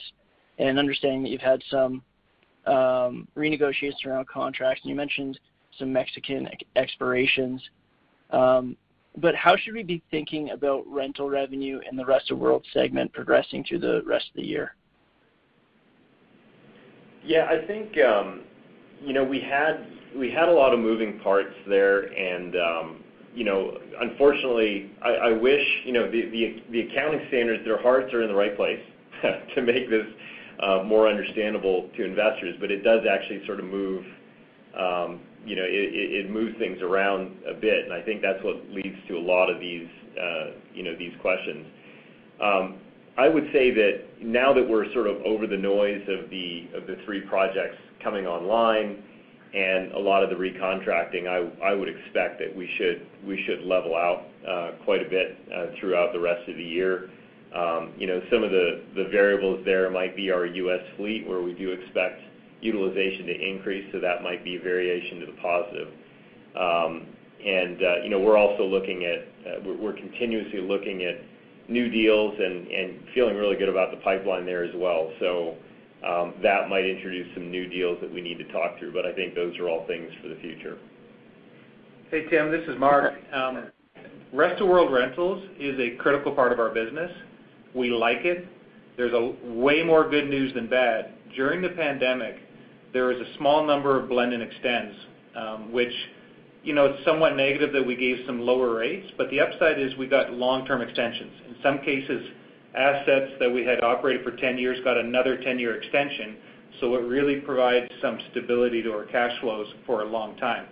And 0.60 0.80
understanding 0.80 1.24
that 1.24 1.30
you've 1.30 1.42
had 1.42 1.62
some 1.70 2.02
renegotiations 2.68 4.06
around 4.06 4.28
contracts, 4.28 4.82
and 4.84 4.90
you 4.90 4.96
mentioned 4.96 5.40
some 5.78 5.92
Mexican 5.94 6.48
expirations. 6.76 7.62
Um 8.32 8.78
but 9.20 9.34
how 9.34 9.56
should 9.56 9.74
we 9.74 9.84
be 9.84 10.04
thinking 10.12 10.52
about 10.52 10.84
rental 10.88 11.28
revenue 11.28 11.80
in 11.90 11.98
the 11.98 12.06
Rest 12.06 12.30
of 12.30 12.38
World 12.38 12.64
segment 12.72 13.12
progressing 13.14 13.64
through 13.68 13.80
the 13.80 14.04
rest 14.06 14.30
of 14.30 14.36
the 14.36 14.46
year? 14.46 14.76
Yeah, 17.26 17.46
I 17.50 17.66
think, 17.66 17.98
um, 17.98 18.42
you 19.04 19.14
know, 19.14 19.24
we 19.24 19.40
had 19.40 19.88
we 20.16 20.32
had 20.32 20.48
a 20.48 20.52
lot 20.52 20.74
of 20.74 20.80
moving 20.80 21.20
parts 21.20 21.54
there 21.68 22.04
and, 22.14 22.56
um, 22.56 23.04
you 23.36 23.44
know, 23.44 23.78
unfortunately, 24.00 24.92
I 25.04 25.32
wish, 25.32 25.62
you 25.86 25.94
know, 25.94 26.10
the 26.10 26.80
accounting 26.90 27.22
standards, 27.28 27.64
their 27.66 27.80
hearts 27.80 28.12
are 28.14 28.24
in 28.24 28.30
the 28.30 28.36
right 28.36 28.56
place 28.56 28.80
to 29.56 29.62
make 29.62 29.90
this 29.90 30.08
uh, 30.60 30.82
more 30.84 31.08
understandable 31.08 31.90
to 31.98 32.04
investors. 32.04 32.56
But 32.60 32.72
it 32.72 32.84
does 32.84 33.02
actually 33.10 33.46
sort 33.46 33.60
of 33.60 33.66
move, 33.66 34.06
Um, 34.78 35.22
it 35.50 36.30
moves 36.30 36.58
things 36.58 36.82
around 36.82 37.32
a 37.48 37.54
bit, 37.54 37.86
and 37.86 37.94
I 37.94 38.02
think 38.02 38.22
that's 38.22 38.44
what 38.44 38.58
leads 38.70 38.98
to 39.08 39.18
a 39.18 39.20
lot 39.20 39.50
of 39.50 39.60
these, 39.60 39.88
uh, 40.20 40.52
these 41.00 41.14
questions. 41.22 41.66
Um, 42.42 42.76
I 43.18 43.28
would 43.28 43.50
say 43.52 43.72
that 43.72 44.22
now 44.22 44.54
that 44.54 44.68
we're 44.68 44.92
sort 44.94 45.08
of 45.08 45.18
over 45.24 45.48
the 45.48 45.58
noise 45.58 46.02
of 46.08 46.30
the 46.30 46.98
three 47.06 47.22
projects 47.22 47.78
coming 48.04 48.28
online 48.28 49.02
and 49.54 49.92
a 49.94 50.00
lot 50.00 50.24
of 50.24 50.30
the 50.30 50.36
recontracting, 50.36 51.28
I 51.28 51.74
would 51.74 51.90
expect 51.90 52.40
that 52.40 52.56
we 52.56 52.70
should 52.78 53.66
level 53.66 53.96
out 53.96 54.26
uh, 54.48 54.72
quite 54.84 55.02
a 55.06 55.10
bit 55.10 55.38
uh, 55.56 55.68
throughout 55.80 56.14
the 56.14 56.20
rest 56.20 56.48
of 56.48 56.58
the 56.58 56.64
year. 56.64 57.10
Um, 57.56 57.94
know, 58.06 58.22
some 58.30 58.44
of 58.44 58.52
the 58.52 59.08
variables 59.10 59.64
there 59.66 59.90
might 59.90 60.16
be 60.16 60.30
our 60.30 60.46
U.S. 60.46 60.82
fleet, 60.98 61.28
where 61.28 61.42
we 61.42 61.54
do 61.54 61.72
expect 61.72 62.22
utilization 62.62 63.26
to 63.28 63.34
increase, 63.34 63.86
so 63.92 64.00
that 64.00 64.24
might 64.24 64.44
be 64.44 64.58
variation 64.58 65.20
to 65.20 65.26
the 65.28 65.38
positive. 65.42 65.90
And, 67.40 67.80
you 68.04 68.10
know, 68.10 68.20
we're 68.20 68.38
also 68.38 68.64
looking 68.66 69.06
at 69.06 69.20
uh 69.48 69.60
we're 69.64 69.78
we're 69.78 69.94
continuously 69.94 70.60
looking 70.60 71.04
at 71.04 71.22
new 71.70 71.90
deals 71.90 72.34
and 72.40 73.00
feeling 73.14 73.36
really 73.36 73.56
good 73.56 73.70
about 73.70 73.92
the 73.92 73.98
pipeline 73.98 74.46
there 74.46 74.64
as 74.64 74.74
well. 74.76 75.12
So 75.20 75.56
um 76.06 76.34
that 76.42 76.68
might 76.68 76.86
introduce 76.86 77.32
some 77.36 77.52
new 77.52 77.68
deals 77.68 78.00
that 78.02 78.12
we 78.12 78.22
need 78.22 78.40
to 78.40 78.52
talk 78.52 78.80
through, 78.80 78.92
but 78.94 79.06
I 79.06 79.14
think 79.14 79.36
those 79.36 79.58
are 79.60 79.70
all 79.70 79.86
things 79.86 80.12
for 80.22 80.30
the 80.30 80.36
future. 80.38 80.78
Hey, 82.10 82.26
Tim, 82.30 82.52
this 82.52 82.68
is 82.68 82.80
Marc. 82.80 83.14
Rest 84.34 84.62
of 84.62 84.68
World 84.68 84.92
Rentals 84.92 85.44
is 85.60 85.80
a 85.80 85.96
critical 85.98 86.32
part 86.34 86.52
of 86.52 86.60
our 86.60 86.70
business. 86.70 87.12
We 87.74 87.92
like 87.92 88.26
it. 88.26 88.48
There's 88.98 89.14
a 89.14 89.36
way 89.54 89.84
more 89.84 90.10
good 90.10 90.28
news 90.30 90.54
than 90.54 90.68
bad. 90.68 91.14
During 91.36 91.62
the 91.62 91.70
pandemic, 91.70 92.36
there 92.94 93.06
was 93.06 93.18
a 93.18 93.38
small 93.38 93.66
number 93.66 94.00
of 94.00 94.10
blend 94.10 94.34
and 94.34 94.44
extends, 94.44 94.96
um, 95.36 95.72
which, 95.72 95.94
you 96.64 96.74
know, 96.74 96.86
it's 96.86 97.06
somewhat 97.06 97.36
negative 97.36 97.74
that 97.74 97.86
we 97.86 97.96
gave 97.96 98.18
some 98.26 98.42
lower 98.42 98.76
rates, 98.76 99.12
but 99.18 99.30
the 99.30 99.40
upside 99.40 99.80
is 99.80 99.96
we 99.98 100.08
got 100.08 100.34
long-term 100.34 100.82
extensions. 100.82 101.32
In 101.48 101.56
some 101.62 101.80
cases, 101.80 102.28
assets 102.76 103.32
that 103.40 103.52
we 103.52 103.66
had 103.66 103.84
operated 103.84 104.24
for 104.24 104.32
10 104.32 104.58
years 104.58 104.80
got 104.84 104.98
another 104.98 105.38
10-year 105.38 105.76
extension, 105.82 106.38
so 106.80 106.96
it 106.96 107.02
really 107.02 107.40
provides 107.42 107.92
some 108.02 108.20
stability 108.32 108.82
to 108.84 108.92
our 108.92 109.06
cash 109.06 109.32
flows 109.42 109.68
for 109.86 110.04
a 110.04 110.06
long 110.06 110.36
time. 110.38 110.68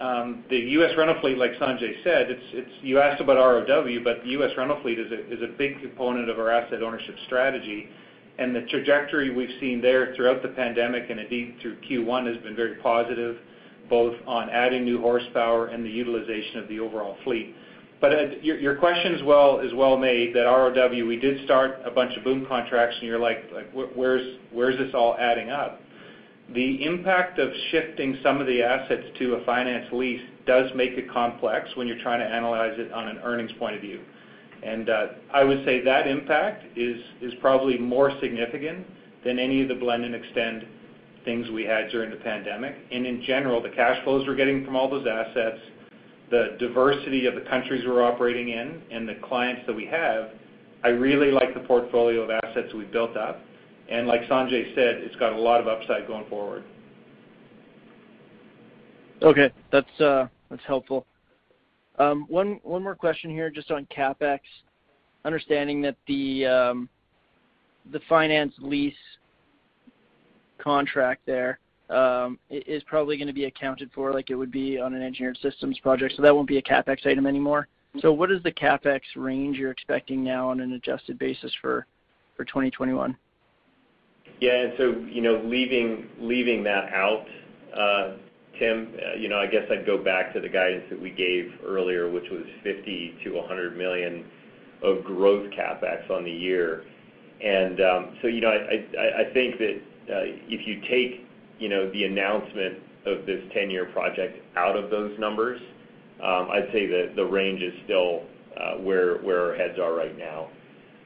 Um, 0.00 0.44
the 0.48 0.58
U.S. 0.58 0.92
rental 0.96 1.20
fleet, 1.20 1.38
like 1.38 1.52
Sanjay 1.54 2.04
said, 2.04 2.30
it's 2.30 2.70
you 2.82 3.00
asked 3.00 3.20
about 3.20 3.36
ROW, 3.36 3.98
but 4.04 4.22
the 4.22 4.30
U.S. 4.30 4.50
rental 4.56 4.78
fleet 4.80 4.98
is 4.98 5.42
a 5.42 5.56
big 5.58 5.80
component 5.80 6.30
of 6.30 6.38
our 6.38 6.50
asset 6.50 6.82
ownership 6.84 7.16
strategy. 7.26 7.88
And 8.38 8.54
the 8.54 8.62
trajectory 8.62 9.34
we've 9.34 9.58
seen 9.60 9.80
there 9.80 10.14
throughout 10.14 10.42
the 10.42 10.48
pandemic 10.48 11.10
and 11.10 11.18
indeed 11.18 11.56
through 11.60 11.76
Q1 11.80 12.32
has 12.32 12.42
been 12.42 12.54
very 12.54 12.76
positive, 12.76 13.38
both 13.90 14.14
on 14.26 14.48
adding 14.50 14.84
new 14.84 15.00
horsepower 15.00 15.66
and 15.66 15.84
the 15.84 15.90
utilization 15.90 16.60
of 16.60 16.68
the 16.68 16.78
overall 16.78 17.16
fleet. 17.24 17.54
But 18.00 18.12
uh 18.12 18.22
your 18.42 18.76
question 18.76 19.14
is 19.14 19.22
well 19.24 19.96
made 19.96 20.34
that 20.36 20.44
ROW, 20.44 20.88
we 20.88 21.16
did 21.16 21.44
start 21.44 21.80
a 21.84 21.90
bunch 21.90 22.16
of 22.16 22.22
BOOM 22.22 22.46
contracts, 22.46 22.96
and 23.00 23.08
you're 23.08 23.18
like, 23.18 23.50
where's 23.94 24.78
this 24.78 24.94
all 24.94 25.16
adding 25.18 25.50
up? 25.50 25.80
The 26.54 26.84
impact 26.84 27.38
of 27.40 27.50
shifting 27.70 28.18
some 28.22 28.40
of 28.40 28.46
the 28.46 28.62
assets 28.62 29.04
to 29.18 29.34
a 29.34 29.44
finance 29.44 29.86
lease 29.92 30.22
does 30.46 30.70
make 30.74 30.92
it 30.92 31.10
complex 31.10 31.68
when 31.74 31.86
you're 31.86 32.00
trying 32.00 32.20
to 32.20 32.26
analyze 32.26 32.78
it 32.78 32.92
on 32.92 33.08
an 33.08 33.18
earnings 33.18 33.50
point 33.58 33.74
of 33.74 33.82
view. 33.82 34.00
Uh, 34.64 35.06
I 35.32 35.44
would 35.44 35.64
say 35.64 35.82
that 35.84 36.06
impact 36.06 36.64
is 36.76 37.00
probably 37.40 37.78
more 37.78 38.12
significant 38.20 38.86
than 39.24 39.38
any 39.38 39.62
of 39.62 39.68
the 39.68 39.74
blend 39.74 40.04
and 40.04 40.14
extend 40.14 40.66
things 41.24 41.48
we 41.50 41.64
had 41.64 41.90
during 41.90 42.10
the 42.10 42.16
pandemic. 42.16 42.76
And 42.90 43.06
in 43.06 43.22
general, 43.22 43.62
the 43.62 43.70
cash 43.70 44.02
flows 44.04 44.26
we're 44.26 44.36
getting 44.36 44.64
from 44.64 44.76
all 44.76 44.88
those 44.88 45.06
assets, 45.06 45.58
the 46.30 46.56
diversity 46.58 47.26
of 47.26 47.34
the 47.34 47.42
countries 47.42 47.84
we're 47.86 48.02
operating 48.02 48.50
in 48.50 48.82
and 48.90 49.08
the 49.08 49.16
clients 49.24 49.62
that 49.66 49.74
we 49.74 49.86
have, 49.86 50.30
I 50.84 50.88
really 50.88 51.30
like 51.30 51.54
the 51.54 51.60
portfolio 51.60 52.22
of 52.22 52.30
assets 52.30 52.72
we've 52.74 52.90
built 52.92 53.16
up. 53.16 53.40
And 53.90 54.06
like 54.06 54.22
Sanjay 54.22 54.74
said, 54.74 54.96
it's 54.96 55.16
got 55.16 55.32
a 55.32 55.38
lot 55.38 55.60
of 55.60 55.66
upside 55.66 56.06
going 56.06 56.28
forward. 56.28 56.64
Okay. 59.22 59.50
That's 59.72 60.00
uh, 60.00 60.26
helpful. 60.66 61.04
Um, 61.98 62.26
one 62.28 62.60
one 62.62 62.82
more 62.82 62.94
question 62.94 63.30
here 63.30 63.50
just 63.50 63.70
on 63.70 63.86
CapEx. 63.86 64.40
Understanding 65.24 65.82
that 65.82 65.96
the 66.06 66.46
um 66.46 66.88
the 67.90 68.00
finance 68.08 68.54
lease 68.58 68.94
contract 70.58 71.22
there 71.26 71.58
um, 71.90 72.38
is 72.50 72.82
probably 72.84 73.16
gonna 73.16 73.32
be 73.32 73.46
accounted 73.46 73.90
for 73.94 74.12
like 74.12 74.30
it 74.30 74.34
would 74.34 74.52
be 74.52 74.78
on 74.78 74.94
an 74.94 75.02
Engineered 75.02 75.38
Systems 75.42 75.78
project, 75.80 76.14
so 76.16 76.22
that 76.22 76.34
won't 76.34 76.48
be 76.48 76.58
a 76.58 76.62
CapEx 76.62 77.06
item 77.06 77.26
anymore. 77.26 77.68
So 78.00 78.12
what 78.12 78.30
is 78.30 78.42
the 78.42 78.52
CapEx 78.52 79.00
range 79.16 79.56
you're 79.56 79.70
expecting 79.70 80.22
now 80.22 80.50
on 80.50 80.60
an 80.60 80.72
adjusted 80.74 81.18
basis 81.18 81.52
for 81.60 81.86
2021? 82.38 83.16
Yeah. 84.40 84.52
And 84.52 84.72
so 84.76 84.90
you 85.10 85.20
know, 85.20 85.42
leaving 85.44 86.08
leaving 86.20 86.62
that 86.64 86.92
out, 86.92 87.26
uh, 87.76 88.12
Tim, 88.58 88.94
you 89.18 89.28
know, 89.28 89.38
I 89.38 89.46
guess 89.46 89.64
I'd 89.70 89.86
go 89.86 90.02
back 90.02 90.32
to 90.34 90.40
the 90.40 90.48
guidance 90.48 90.84
that 90.90 91.00
we 91.00 91.10
gave 91.10 91.52
earlier, 91.64 92.10
which 92.10 92.28
was 92.30 92.44
50 92.62 93.18
million-100 93.24 93.76
million 93.76 94.24
of 94.82 95.04
growth 95.04 95.50
CapEx 95.52 96.10
on 96.10 96.24
the 96.24 96.30
year. 96.30 96.84
And 97.42 97.80
um 97.80 98.16
so 98.20 98.28
you 98.28 98.40
know, 98.40 98.50
I 98.50 99.32
think 99.32 99.58
that 99.58 99.80
uh, 100.10 100.24
if 100.48 100.66
you 100.66 100.80
take 100.88 101.26
you 101.58 101.68
know 101.68 101.90
the 101.90 102.04
announcement 102.04 102.78
of 103.06 103.26
this 103.26 103.42
10-year 103.56 103.86
project 103.86 104.42
out 104.56 104.76
of 104.76 104.90
those 104.90 105.18
numbers, 105.18 105.60
um, 106.22 106.48
I'd 106.50 106.68
say 106.72 106.86
that 106.86 107.12
the 107.16 107.24
range 107.24 107.62
is 107.62 107.72
still 107.84 108.22
uh, 108.60 108.74
where 108.78 109.18
where 109.18 109.50
our 109.50 109.54
heads 109.54 109.78
are 109.78 109.94
right 109.94 110.16
now. 110.18 110.48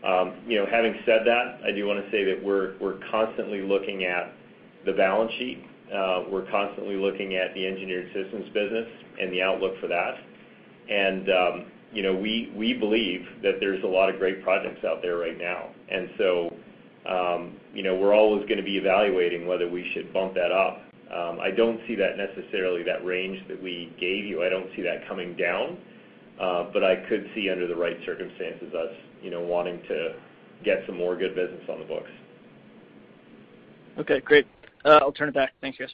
Um, 0.05 0.35
you 0.47 0.59
know, 0.59 0.67
having 0.67 0.95
said 1.07 1.21
that, 1.27 1.61
I 1.65 1.71
do 1.71 1.87
wanna 1.87 2.11
say 2.11 2.25
that 2.25 2.43
we're 2.43 2.75
constantly 3.11 3.61
looking 3.61 4.05
at 4.05 4.33
the 4.85 4.93
balance 4.93 5.33
sheet. 5.39 5.65
We're 6.31 6.47
constantly 6.51 6.97
looking 6.97 7.37
at 7.37 7.55
the 7.55 7.67
Engineered 7.67 8.11
Systems 8.15 8.47
business 8.55 8.89
and 9.21 9.33
the 9.33 9.43
outlook 9.43 9.79
for 9.81 9.89
that. 9.89 10.15
And 10.89 11.29
um, 11.31 11.67
you 11.93 12.03
know, 12.03 12.15
we 12.15 12.53
we 12.57 12.75
believe 12.75 13.27
that 13.43 13.61
there's 13.61 13.83
a 13.85 13.87
lot 13.87 14.09
of 14.09 14.19
great 14.19 14.43
projects 14.43 14.85
out 14.85 15.03
there 15.03 15.17
right 15.17 15.39
now. 15.39 15.69
And 15.91 16.09
so 16.19 16.57
um, 17.09 17.57
you 17.75 17.83
know, 17.83 17.97
we're 17.97 18.15
always 18.15 18.49
gonna 18.49 18.63
be 18.63 18.77
evaluating 18.79 19.47
whether 19.47 19.69
we 19.69 19.91
should 19.93 20.13
bump 20.13 20.35
that 20.35 20.53
up. 20.53 20.81
I 21.13 21.51
don't 21.51 21.81
see 21.87 21.95
that 21.97 22.17
necessarily, 22.17 22.83
that 22.85 23.05
range 23.05 23.47
that 23.49 23.61
we 23.63 23.93
gave 24.01 24.25
you, 24.25 24.43
I 24.43 24.49
don't 24.49 24.69
see 24.77 24.83
that 24.83 25.07
coming 25.09 25.37
down. 25.37 25.77
Uh 26.41 26.71
but 26.73 26.83
I 26.83 26.97
could 27.09 27.29
see 27.35 27.51
under 27.51 27.67
the 27.67 27.77
right 27.77 27.97
circumstances 28.07 28.73
us, 28.75 28.95
you 29.23 29.31
know, 29.31 29.41
wanting 29.41 29.83
to 29.89 30.15
get 30.65 30.85
some 30.87 30.97
more 30.97 31.17
good 31.17 31.35
business 31.35 31.63
on 31.69 31.81
the 31.81 31.85
books. 31.85 32.11
Okay, 33.99 34.21
great. 34.21 34.47
Uh, 34.85 34.99
I'll 35.01 35.13
turn 35.13 35.29
it 35.29 35.35
back. 35.35 35.53
Thanks, 35.61 35.79
guys. 35.79 35.91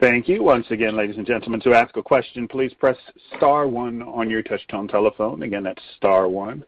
Thank 0.00 0.28
you. 0.28 0.42
Once 0.42 0.66
again, 0.70 0.94
ladies 0.96 1.16
and 1.16 1.26
gentlemen, 1.26 1.60
to 1.62 1.72
ask 1.72 1.96
a 1.96 2.02
question, 2.02 2.46
please 2.46 2.72
press 2.74 2.98
star 3.36 3.66
one 3.66 4.02
on 4.02 4.28
your 4.28 4.42
touchtone 4.42 4.90
telephone. 4.90 5.42
Again, 5.42 5.62
that's 5.62 5.82
star 5.96 6.28
one 6.28 6.64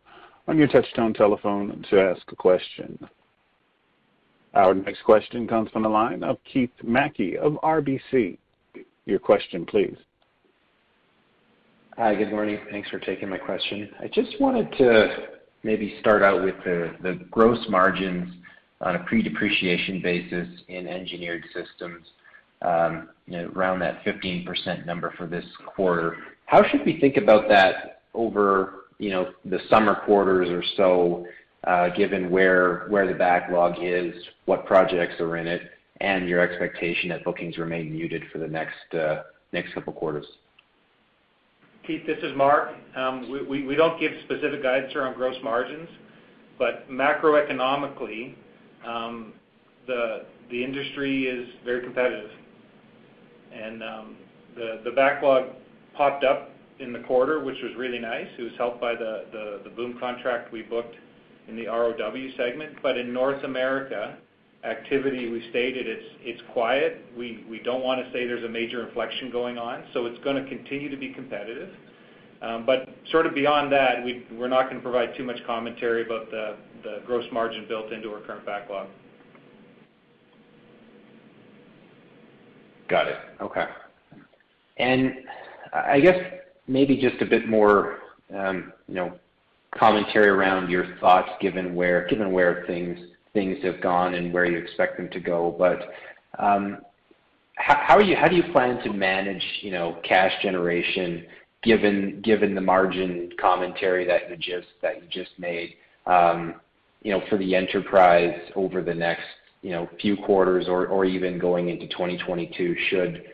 on 0.46 0.56
your 0.56 0.66
touchtone 0.68 1.14
telephone 1.14 1.84
to 1.90 2.00
ask 2.00 2.22
a 2.32 2.36
question. 2.36 2.98
Our 4.54 4.72
next 4.72 5.04
question 5.04 5.46
comes 5.46 5.70
from 5.70 5.82
the 5.82 5.90
line 5.90 6.24
of 6.24 6.38
Keith 6.50 6.70
Mackey 6.82 7.36
of 7.36 7.52
RBC. 7.62 8.38
Your 9.04 9.18
question, 9.18 9.66
please. 9.66 9.96
Hi, 11.98 12.14
good 12.14 12.30
morning. 12.30 12.58
Thanks 12.70 12.88
for 12.88 12.98
taking 12.98 13.28
my 13.28 13.38
question. 13.38 13.90
I 14.00 14.08
just 14.08 14.40
wanted 14.40 14.72
to 14.78 15.16
maybe 15.64 15.96
start 16.00 16.22
out 16.22 16.42
with 16.42 16.54
the 16.64 17.20
gross 17.30 17.58
margins 17.68 18.32
on 18.80 18.96
a 18.96 19.00
pre-depreciation 19.04 20.00
basis 20.00 20.48
in 20.68 20.86
Engineered 20.86 21.44
Systems, 21.52 22.06
um, 22.62 23.08
know, 23.26 23.50
around 23.54 23.80
that 23.80 24.04
15% 24.04 24.86
number 24.86 25.12
for 25.16 25.26
this 25.26 25.44
quarter. 25.74 26.16
How 26.46 26.62
should 26.68 26.84
we 26.84 27.00
think 27.00 27.16
about 27.16 27.48
that 27.48 28.02
over, 28.14 28.84
you 28.98 29.10
know, 29.10 29.32
the 29.44 29.60
summer 29.68 29.94
quarters 29.94 30.48
or 30.48 30.62
so, 30.76 31.26
uh, 31.64 31.88
given 31.90 32.30
where 32.30 33.06
the 33.06 33.14
backlog 33.14 33.76
is, 33.80 34.14
what 34.46 34.64
projects 34.66 35.20
are 35.20 35.36
in 35.36 35.46
it, 35.46 35.70
and 36.00 36.28
your 36.28 36.40
expectation 36.40 37.08
that 37.10 37.24
bookings 37.24 37.58
remain 37.58 37.92
muted 37.92 38.22
for 38.32 38.38
the 38.38 38.46
next 38.46 38.94
uh, 38.94 39.22
couple 39.74 39.92
quarters? 39.92 40.26
Keith, 41.84 42.06
this 42.06 42.18
is 42.22 42.36
Marc. 42.36 42.70
Um, 42.96 43.48
we 43.48 43.74
don't 43.74 43.98
give 43.98 44.12
specific 44.24 44.62
guidance 44.62 44.94
around 44.94 45.14
gross 45.14 45.36
margins, 45.42 45.88
but 46.58 46.88
macroeconomically, 46.90 48.34
the 49.86 50.24
the 50.50 50.64
industry 50.64 51.26
is 51.26 51.48
very 51.64 51.82
competitive. 51.82 52.30
And 53.52 53.82
um 53.82 54.16
the 54.56 54.90
backlog 54.96 55.50
popped 55.94 56.24
up 56.24 56.50
in 56.80 56.92
the 56.92 57.00
quarter, 57.00 57.42
which 57.44 57.56
was 57.62 57.72
really 57.76 57.98
nice. 57.98 58.26
It 58.38 58.42
was 58.42 58.52
helped 58.58 58.80
by 58.80 58.94
the 58.94 59.70
BOOM 59.76 59.98
contract 59.98 60.52
we 60.52 60.62
booked 60.62 60.94
in 61.48 61.56
the 61.56 61.66
ROW 61.66 61.94
segment. 62.36 62.76
But 62.82 62.98
in 62.98 63.12
North 63.12 63.42
America, 63.44 64.16
activity, 64.64 65.28
we 65.28 65.48
stated 65.50 65.86
it's 65.88 66.42
quiet. 66.52 67.04
We 67.16 67.60
don't 67.64 67.82
wanna 67.84 68.10
say 68.12 68.26
there's 68.26 68.44
a 68.44 68.48
major 68.48 68.86
inflection 68.86 69.30
going 69.30 69.58
on, 69.58 69.84
so 69.92 70.06
it's 70.06 70.18
gonna 70.24 70.46
continue 70.48 70.88
to 70.88 70.96
be 70.96 71.10
competitive. 71.10 71.70
Sort 73.10 73.26
of 73.26 73.34
beyond 73.34 73.72
that, 73.72 74.04
we're 74.32 74.48
not 74.48 74.68
gonna 74.68 74.80
provide 74.80 75.16
too 75.16 75.24
much 75.24 75.38
commentary 75.46 76.02
about 76.02 76.30
the 76.30 76.56
gross 77.06 77.24
margin 77.32 77.66
built 77.68 77.92
into 77.92 78.12
our 78.12 78.20
current 78.20 78.44
backlog. 78.46 78.88
Got 82.88 83.08
it. 83.08 83.18
Okay. 83.40 83.66
And 84.78 85.14
I 85.72 86.00
guess 86.00 86.16
maybe 86.66 86.96
just 86.96 87.20
a 87.20 87.26
bit 87.26 87.48
more, 87.48 87.98
you 88.30 88.72
know, 88.88 89.18
commentary 89.76 90.28
around 90.28 90.70
your 90.70 90.96
thoughts 90.98 91.30
given 91.40 91.74
where 91.74 92.06
given 92.08 92.32
where 92.32 92.64
things 92.66 92.98
things 93.34 93.62
have 93.62 93.80
gone 93.82 94.14
and 94.14 94.32
where 94.32 94.46
you 94.46 94.56
expect 94.56 94.96
them 94.96 95.10
to 95.10 95.20
go. 95.20 95.54
But 95.58 95.90
um 96.38 96.78
how 97.56 97.76
how 97.76 97.96
are 97.96 98.02
you 98.02 98.16
how 98.16 98.28
do 98.28 98.36
you 98.36 98.44
plan 98.52 98.82
to 98.84 98.92
manage, 98.92 99.44
you 99.60 99.70
know, 99.70 99.98
cash 100.02 100.32
generation 100.42 101.26
given 102.22 102.54
the 102.54 102.60
margin 102.60 103.30
commentary 103.40 104.06
that 104.06 104.30
you 105.02 105.08
just 105.10 105.38
made, 105.38 105.74
um, 106.06 106.54
you 107.02 107.12
know, 107.12 107.22
for 107.28 107.36
the 107.38 107.54
enterprise 107.54 108.38
over 108.56 108.82
the 108.82 108.94
next, 108.94 109.26
you 109.62 109.70
know, 109.70 109.88
few 110.00 110.16
quarters 110.16 110.68
or 110.86 111.04
even 111.04 111.38
going 111.38 111.68
into 111.68 111.86
2022 111.88 112.76
should 112.88 113.24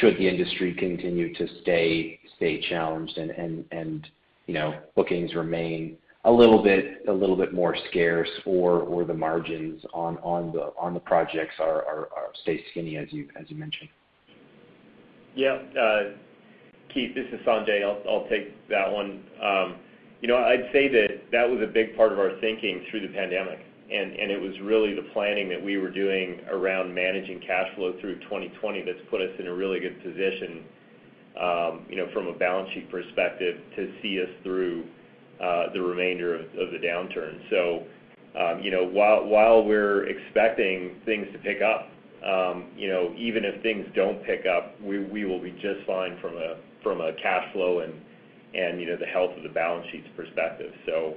should 0.00 0.16
the 0.18 0.28
industry 0.28 0.74
continue 0.74 1.32
to 1.34 1.46
stay 1.62 2.18
stay 2.36 2.60
challenged 2.68 3.16
and, 3.16 3.30
and 3.70 4.08
you 4.46 4.54
know, 4.54 4.74
bookings 4.94 5.34
remain 5.34 5.96
a 6.24 6.32
little 6.32 6.62
bit 6.62 7.06
a 7.08 7.12
little 7.12 7.36
bit 7.36 7.52
more 7.52 7.76
scarce 7.90 8.28
or 8.46 9.04
the 9.04 9.14
margins 9.14 9.82
on 9.92 10.16
the 10.52 10.72
on 10.78 10.94
the 10.94 11.00
projects 11.00 11.54
are 11.60 11.84
are 11.84 12.08
are 12.16 12.30
stay 12.42 12.62
skinny 12.70 12.96
as 12.96 13.12
you 13.12 13.28
as 13.38 13.50
you 13.50 13.56
mentioned? 13.56 13.90
Yeah. 15.34 15.58
Uh, 15.78 16.16
Keith, 16.94 17.14
this 17.14 17.26
is 17.32 17.44
Sanjay. 17.44 17.82
I'll 17.82 18.26
take 18.30 18.54
that 18.68 18.90
one. 18.90 19.24
Um, 19.42 19.76
you 20.20 20.28
know, 20.28 20.36
I'd 20.36 20.70
say 20.72 20.88
that 20.88 21.26
that 21.32 21.48
was 21.48 21.60
a 21.60 21.66
big 21.66 21.96
part 21.96 22.12
of 22.12 22.18
our 22.18 22.38
thinking 22.40 22.86
through 22.90 23.00
the 23.00 23.12
pandemic, 23.12 23.58
and 23.90 24.30
it 24.30 24.40
was 24.40 24.54
really 24.62 24.94
the 24.94 25.10
planning 25.12 25.48
that 25.50 25.62
we 25.62 25.76
were 25.76 25.90
doing 25.90 26.40
around 26.48 26.94
managing 26.94 27.40
cash 27.40 27.66
flow 27.74 27.94
through 28.00 28.20
2020 28.20 28.82
that's 28.86 29.02
put 29.10 29.20
us 29.20 29.34
in 29.38 29.48
a 29.48 29.54
really 29.54 29.80
good 29.80 30.00
position, 30.02 30.64
um, 31.36 31.84
you 31.90 31.96
know, 31.96 32.08
from 32.14 32.28
a 32.28 32.32
balance 32.32 32.70
sheet 32.72 32.90
perspective 32.90 33.60
to 33.76 33.92
see 34.00 34.22
us 34.22 34.30
through 34.42 34.84
uh, 35.42 35.72
the 35.74 35.82
remainder 35.82 36.36
of 36.36 36.70
the 36.70 36.78
downturn. 36.78 37.42
So 37.50 37.84
um, 38.38 38.60
you 38.62 38.70
know, 38.70 38.84
while 38.84 39.64
we're 39.64 40.08
expecting 40.08 40.96
things 41.04 41.26
to 41.32 41.38
pick 41.38 41.62
up, 41.62 41.88
um, 42.26 42.70
you 42.76 42.88
know, 42.88 43.14
even 43.16 43.44
if 43.44 43.62
things 43.62 43.86
don't 43.94 44.24
pick 44.24 44.44
up, 44.46 44.80
we 44.82 45.24
will 45.24 45.40
be 45.40 45.52
just 45.52 45.86
fine 45.86 46.18
from 46.20 46.34
a 46.34 46.56
cash 47.22 47.52
flow 47.52 47.80
and, 47.80 48.80
you 48.80 48.86
know, 48.86 48.96
the 48.96 49.06
health 49.06 49.36
of 49.36 49.42
the 49.42 49.48
balance 49.48 49.86
sheet's 49.90 50.08
perspective. 50.16 50.72
So 50.86 51.14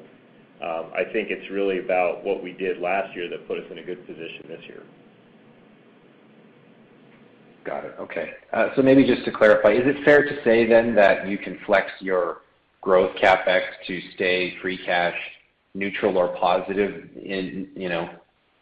um 0.61 0.91
I 0.95 1.03
think 1.13 1.29
it's 1.29 1.51
really 1.51 1.79
about 1.79 2.23
what 2.23 2.41
we 2.41 2.51
did 2.53 2.79
last 2.79 3.15
year 3.15 3.29
that 3.29 3.47
put 3.47 3.59
us 3.59 3.65
in 3.69 3.77
a 3.77 3.83
good 3.83 4.05
position 4.07 4.45
this 4.47 4.61
year. 4.67 4.83
Got 7.63 7.85
it. 7.85 7.95
Okay. 7.99 8.31
Uh 8.53 8.69
so 8.75 8.81
maybe 8.81 9.05
just 9.05 9.23
to 9.25 9.31
clarify, 9.31 9.71
is 9.73 9.85
it 9.85 10.03
fair 10.03 10.23
to 10.23 10.43
say 10.43 10.65
then 10.65 10.95
that 10.95 11.27
you 11.27 11.37
can 11.37 11.59
flex 11.65 11.91
your 11.99 12.41
growth 12.81 13.15
CapEx 13.17 13.61
to 13.87 14.01
stay 14.15 14.55
free 14.61 14.77
cash 14.85 15.17
neutral 15.73 16.17
or 16.17 16.29
positive 16.37 17.09
in, 17.15 17.67
you 17.75 17.89
know, 17.89 18.09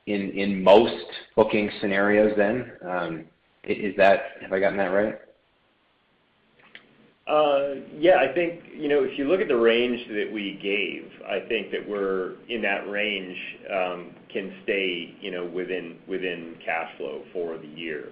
in 0.07 0.63
most 0.63 1.05
booking 1.35 1.71
scenarios 1.79 2.33
then? 2.35 2.71
Is 3.63 3.95
that 3.97 4.19
have 4.41 4.51
I 4.53 4.59
gotten 4.59 4.77
that 4.77 4.87
right? 4.87 5.15
Yeah. 7.27 8.17
I 8.19 8.33
think, 8.33 8.61
you 8.73 8.87
know, 8.87 9.03
if 9.03 9.17
you 9.17 9.27
look 9.27 9.41
at 9.41 9.47
the 9.47 9.55
range 9.57 10.07
that 10.09 10.31
we 10.31 10.59
gave, 10.61 11.11
I 11.27 11.39
think 11.47 11.71
that 11.71 11.87
we're 11.87 12.35
in 12.49 12.61
that 12.61 12.89
range, 12.89 13.37
can 14.31 14.53
stay, 14.63 15.15
you 15.21 15.31
know, 15.31 15.45
within 15.45 16.55
cash 16.65 16.95
flow 16.97 17.23
for 17.33 17.57
the 17.57 17.67
year. 17.67 18.09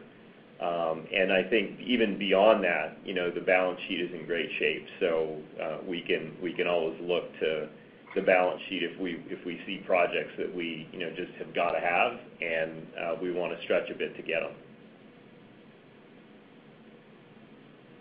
Um 0.61 1.05
and 1.13 1.33
I 1.33 1.43
think 1.43 1.79
even 1.81 2.17
beyond 2.17 2.63
that, 2.63 2.97
you 3.03 3.13
know, 3.13 3.29
the 3.29 3.41
balance 3.41 3.79
sheet 3.87 3.99
is 3.99 4.11
in 4.13 4.25
great 4.25 4.49
shape. 4.59 4.85
So 4.99 5.37
uh 5.61 5.77
we 5.87 6.01
can 6.01 6.67
always 6.67 6.99
look 7.01 7.25
to 7.41 7.67
the 8.15 8.21
balance 8.21 8.61
sheet 8.69 8.83
if 8.83 8.99
we 8.99 9.61
see 9.65 9.77
projects 9.85 10.31
that 10.37 10.53
we, 10.55 10.87
you 10.93 10.99
know, 10.99 11.09
just 11.15 11.33
have 11.39 11.53
gotta 11.53 11.79
have, 11.79 12.19
and 12.41 12.87
we 13.21 13.31
wanna 13.31 13.61
stretch 13.63 13.89
a 13.89 13.95
bit 13.95 14.15
to 14.15 14.21
get 14.21 14.41
them. 14.41 14.53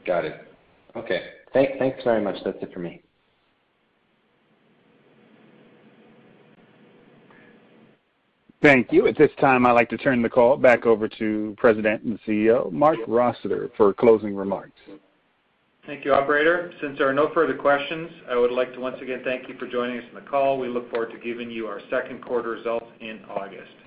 Got 0.05 0.25
it. 0.27 0.52
Okay. 0.97 1.23
Thanks 1.53 2.03
very 2.05 2.23
much. 2.23 2.37
That's 2.45 2.59
it 2.63 2.73
for 2.73 2.81
me. 2.81 3.03
Thank 8.63 8.93
you. 8.93 9.09
At 9.09 9.19
this 9.19 9.31
time, 9.41 9.67
I'd 9.67 9.73
like 9.73 9.91
to 9.91 9.97
turn 9.97 10.23
the 10.23 10.29
call 10.29 10.57
back 10.57 10.87
over 10.87 11.09
to 11.09 11.55
President 11.59 12.05
and 12.05 12.19
CEO, 12.27 12.71
Marc 12.71 12.99
Rossiter, 13.09 13.71
for 13.77 13.93
closing 13.93 14.37
remarks. 14.37 14.79
Thank 15.85 16.05
you, 16.05 16.15
operator. 16.15 16.73
Since 16.81 16.97
there 16.99 17.09
are 17.09 17.13
no 17.13 17.33
further 17.35 17.55
questions, 17.57 18.09
I 18.31 18.37
would 18.37 18.53
like 18.53 18.73
to 18.75 18.81
once 18.81 18.99
again 19.03 19.23
thank 19.25 19.49
you 19.49 19.57
for 19.59 19.67
joining 19.67 19.99
us 19.99 20.05
on 20.15 20.23
the 20.23 20.31
call. 20.31 20.61
We 20.61 20.69
look 20.69 20.89
forward 20.93 21.11
to 21.11 21.19
giving 21.19 21.51
you 21.51 21.67
our 21.67 21.81
second 21.91 22.23
quarter 22.23 22.51
results 22.51 22.87
in 23.01 23.25
August. 23.29 23.82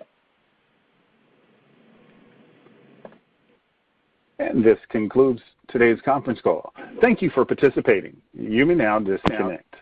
And 4.39 4.63
this 4.63 4.77
concludes 4.89 5.41
today's 5.69 5.99
conference 6.03 6.39
call. 6.41 6.73
Thank 7.01 7.21
you 7.21 7.29
for 7.29 7.45
participating. 7.45 8.17
You 8.33 8.65
may 8.65 8.75
now 8.75 8.99
disconnect. 8.99 9.75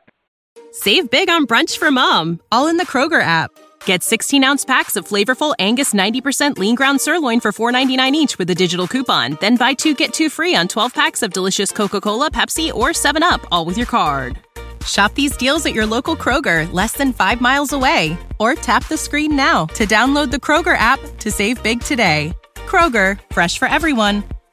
Save 0.72 1.10
big 1.12 1.30
on 1.30 1.46
brunch 1.46 1.78
for 1.78 1.92
mom, 1.92 2.40
all 2.52 2.68
in 2.68 2.78
the 2.78 2.86
Kroger 2.86 3.22
app. 3.22 3.52
Get 3.86 4.02
16 4.02 4.44
ounce 4.44 4.66
packs 4.66 4.96
of 4.96 5.08
flavorful 5.08 5.54
Angus 5.60 5.94
90% 5.94 6.58
lean 6.58 6.76
ground 6.76 7.02
sirloin 7.02 7.40
for 7.40 7.52
$4.99 7.52 8.12
each 8.14 8.38
with 8.38 8.50
a 8.50 8.56
digital 8.56 8.88
coupon. 8.88 9.38
Then 9.40 9.56
buy 9.56 9.74
two 9.74 9.94
get 9.94 10.14
two 10.14 10.30
free 10.30 10.56
on 10.56 10.68
12 10.68 10.94
packs 10.94 11.22
of 11.22 11.32
delicious 11.32 11.72
Coca 11.72 12.02
Cola, 12.02 12.32
Pepsi, 12.32 12.74
or 12.74 12.90
7UP, 12.90 13.46
all 13.52 13.66
with 13.66 13.78
your 13.78 13.88
card. 13.88 14.40
Shop 14.86 15.14
these 15.14 15.38
deals 15.38 15.66
at 15.66 15.74
your 15.74 15.86
local 15.86 16.16
Kroger, 16.16 16.72
less 16.74 16.94
than 16.94 17.14
five 17.14 17.40
miles 17.40 17.72
away. 17.72 18.18
Or 18.40 18.56
tap 18.56 18.88
the 18.88 18.98
screen 18.98 19.36
now 19.36 19.66
to 19.68 19.86
download 19.86 20.32
the 20.32 20.38
Kroger 20.38 20.78
app 20.78 21.00
to 21.20 21.32
save 21.32 21.62
big 21.64 21.82
today. 21.82 22.34
Kroger, 22.68 23.20
fresh 23.32 23.58
for 23.58 23.68
everyone. 23.68 24.24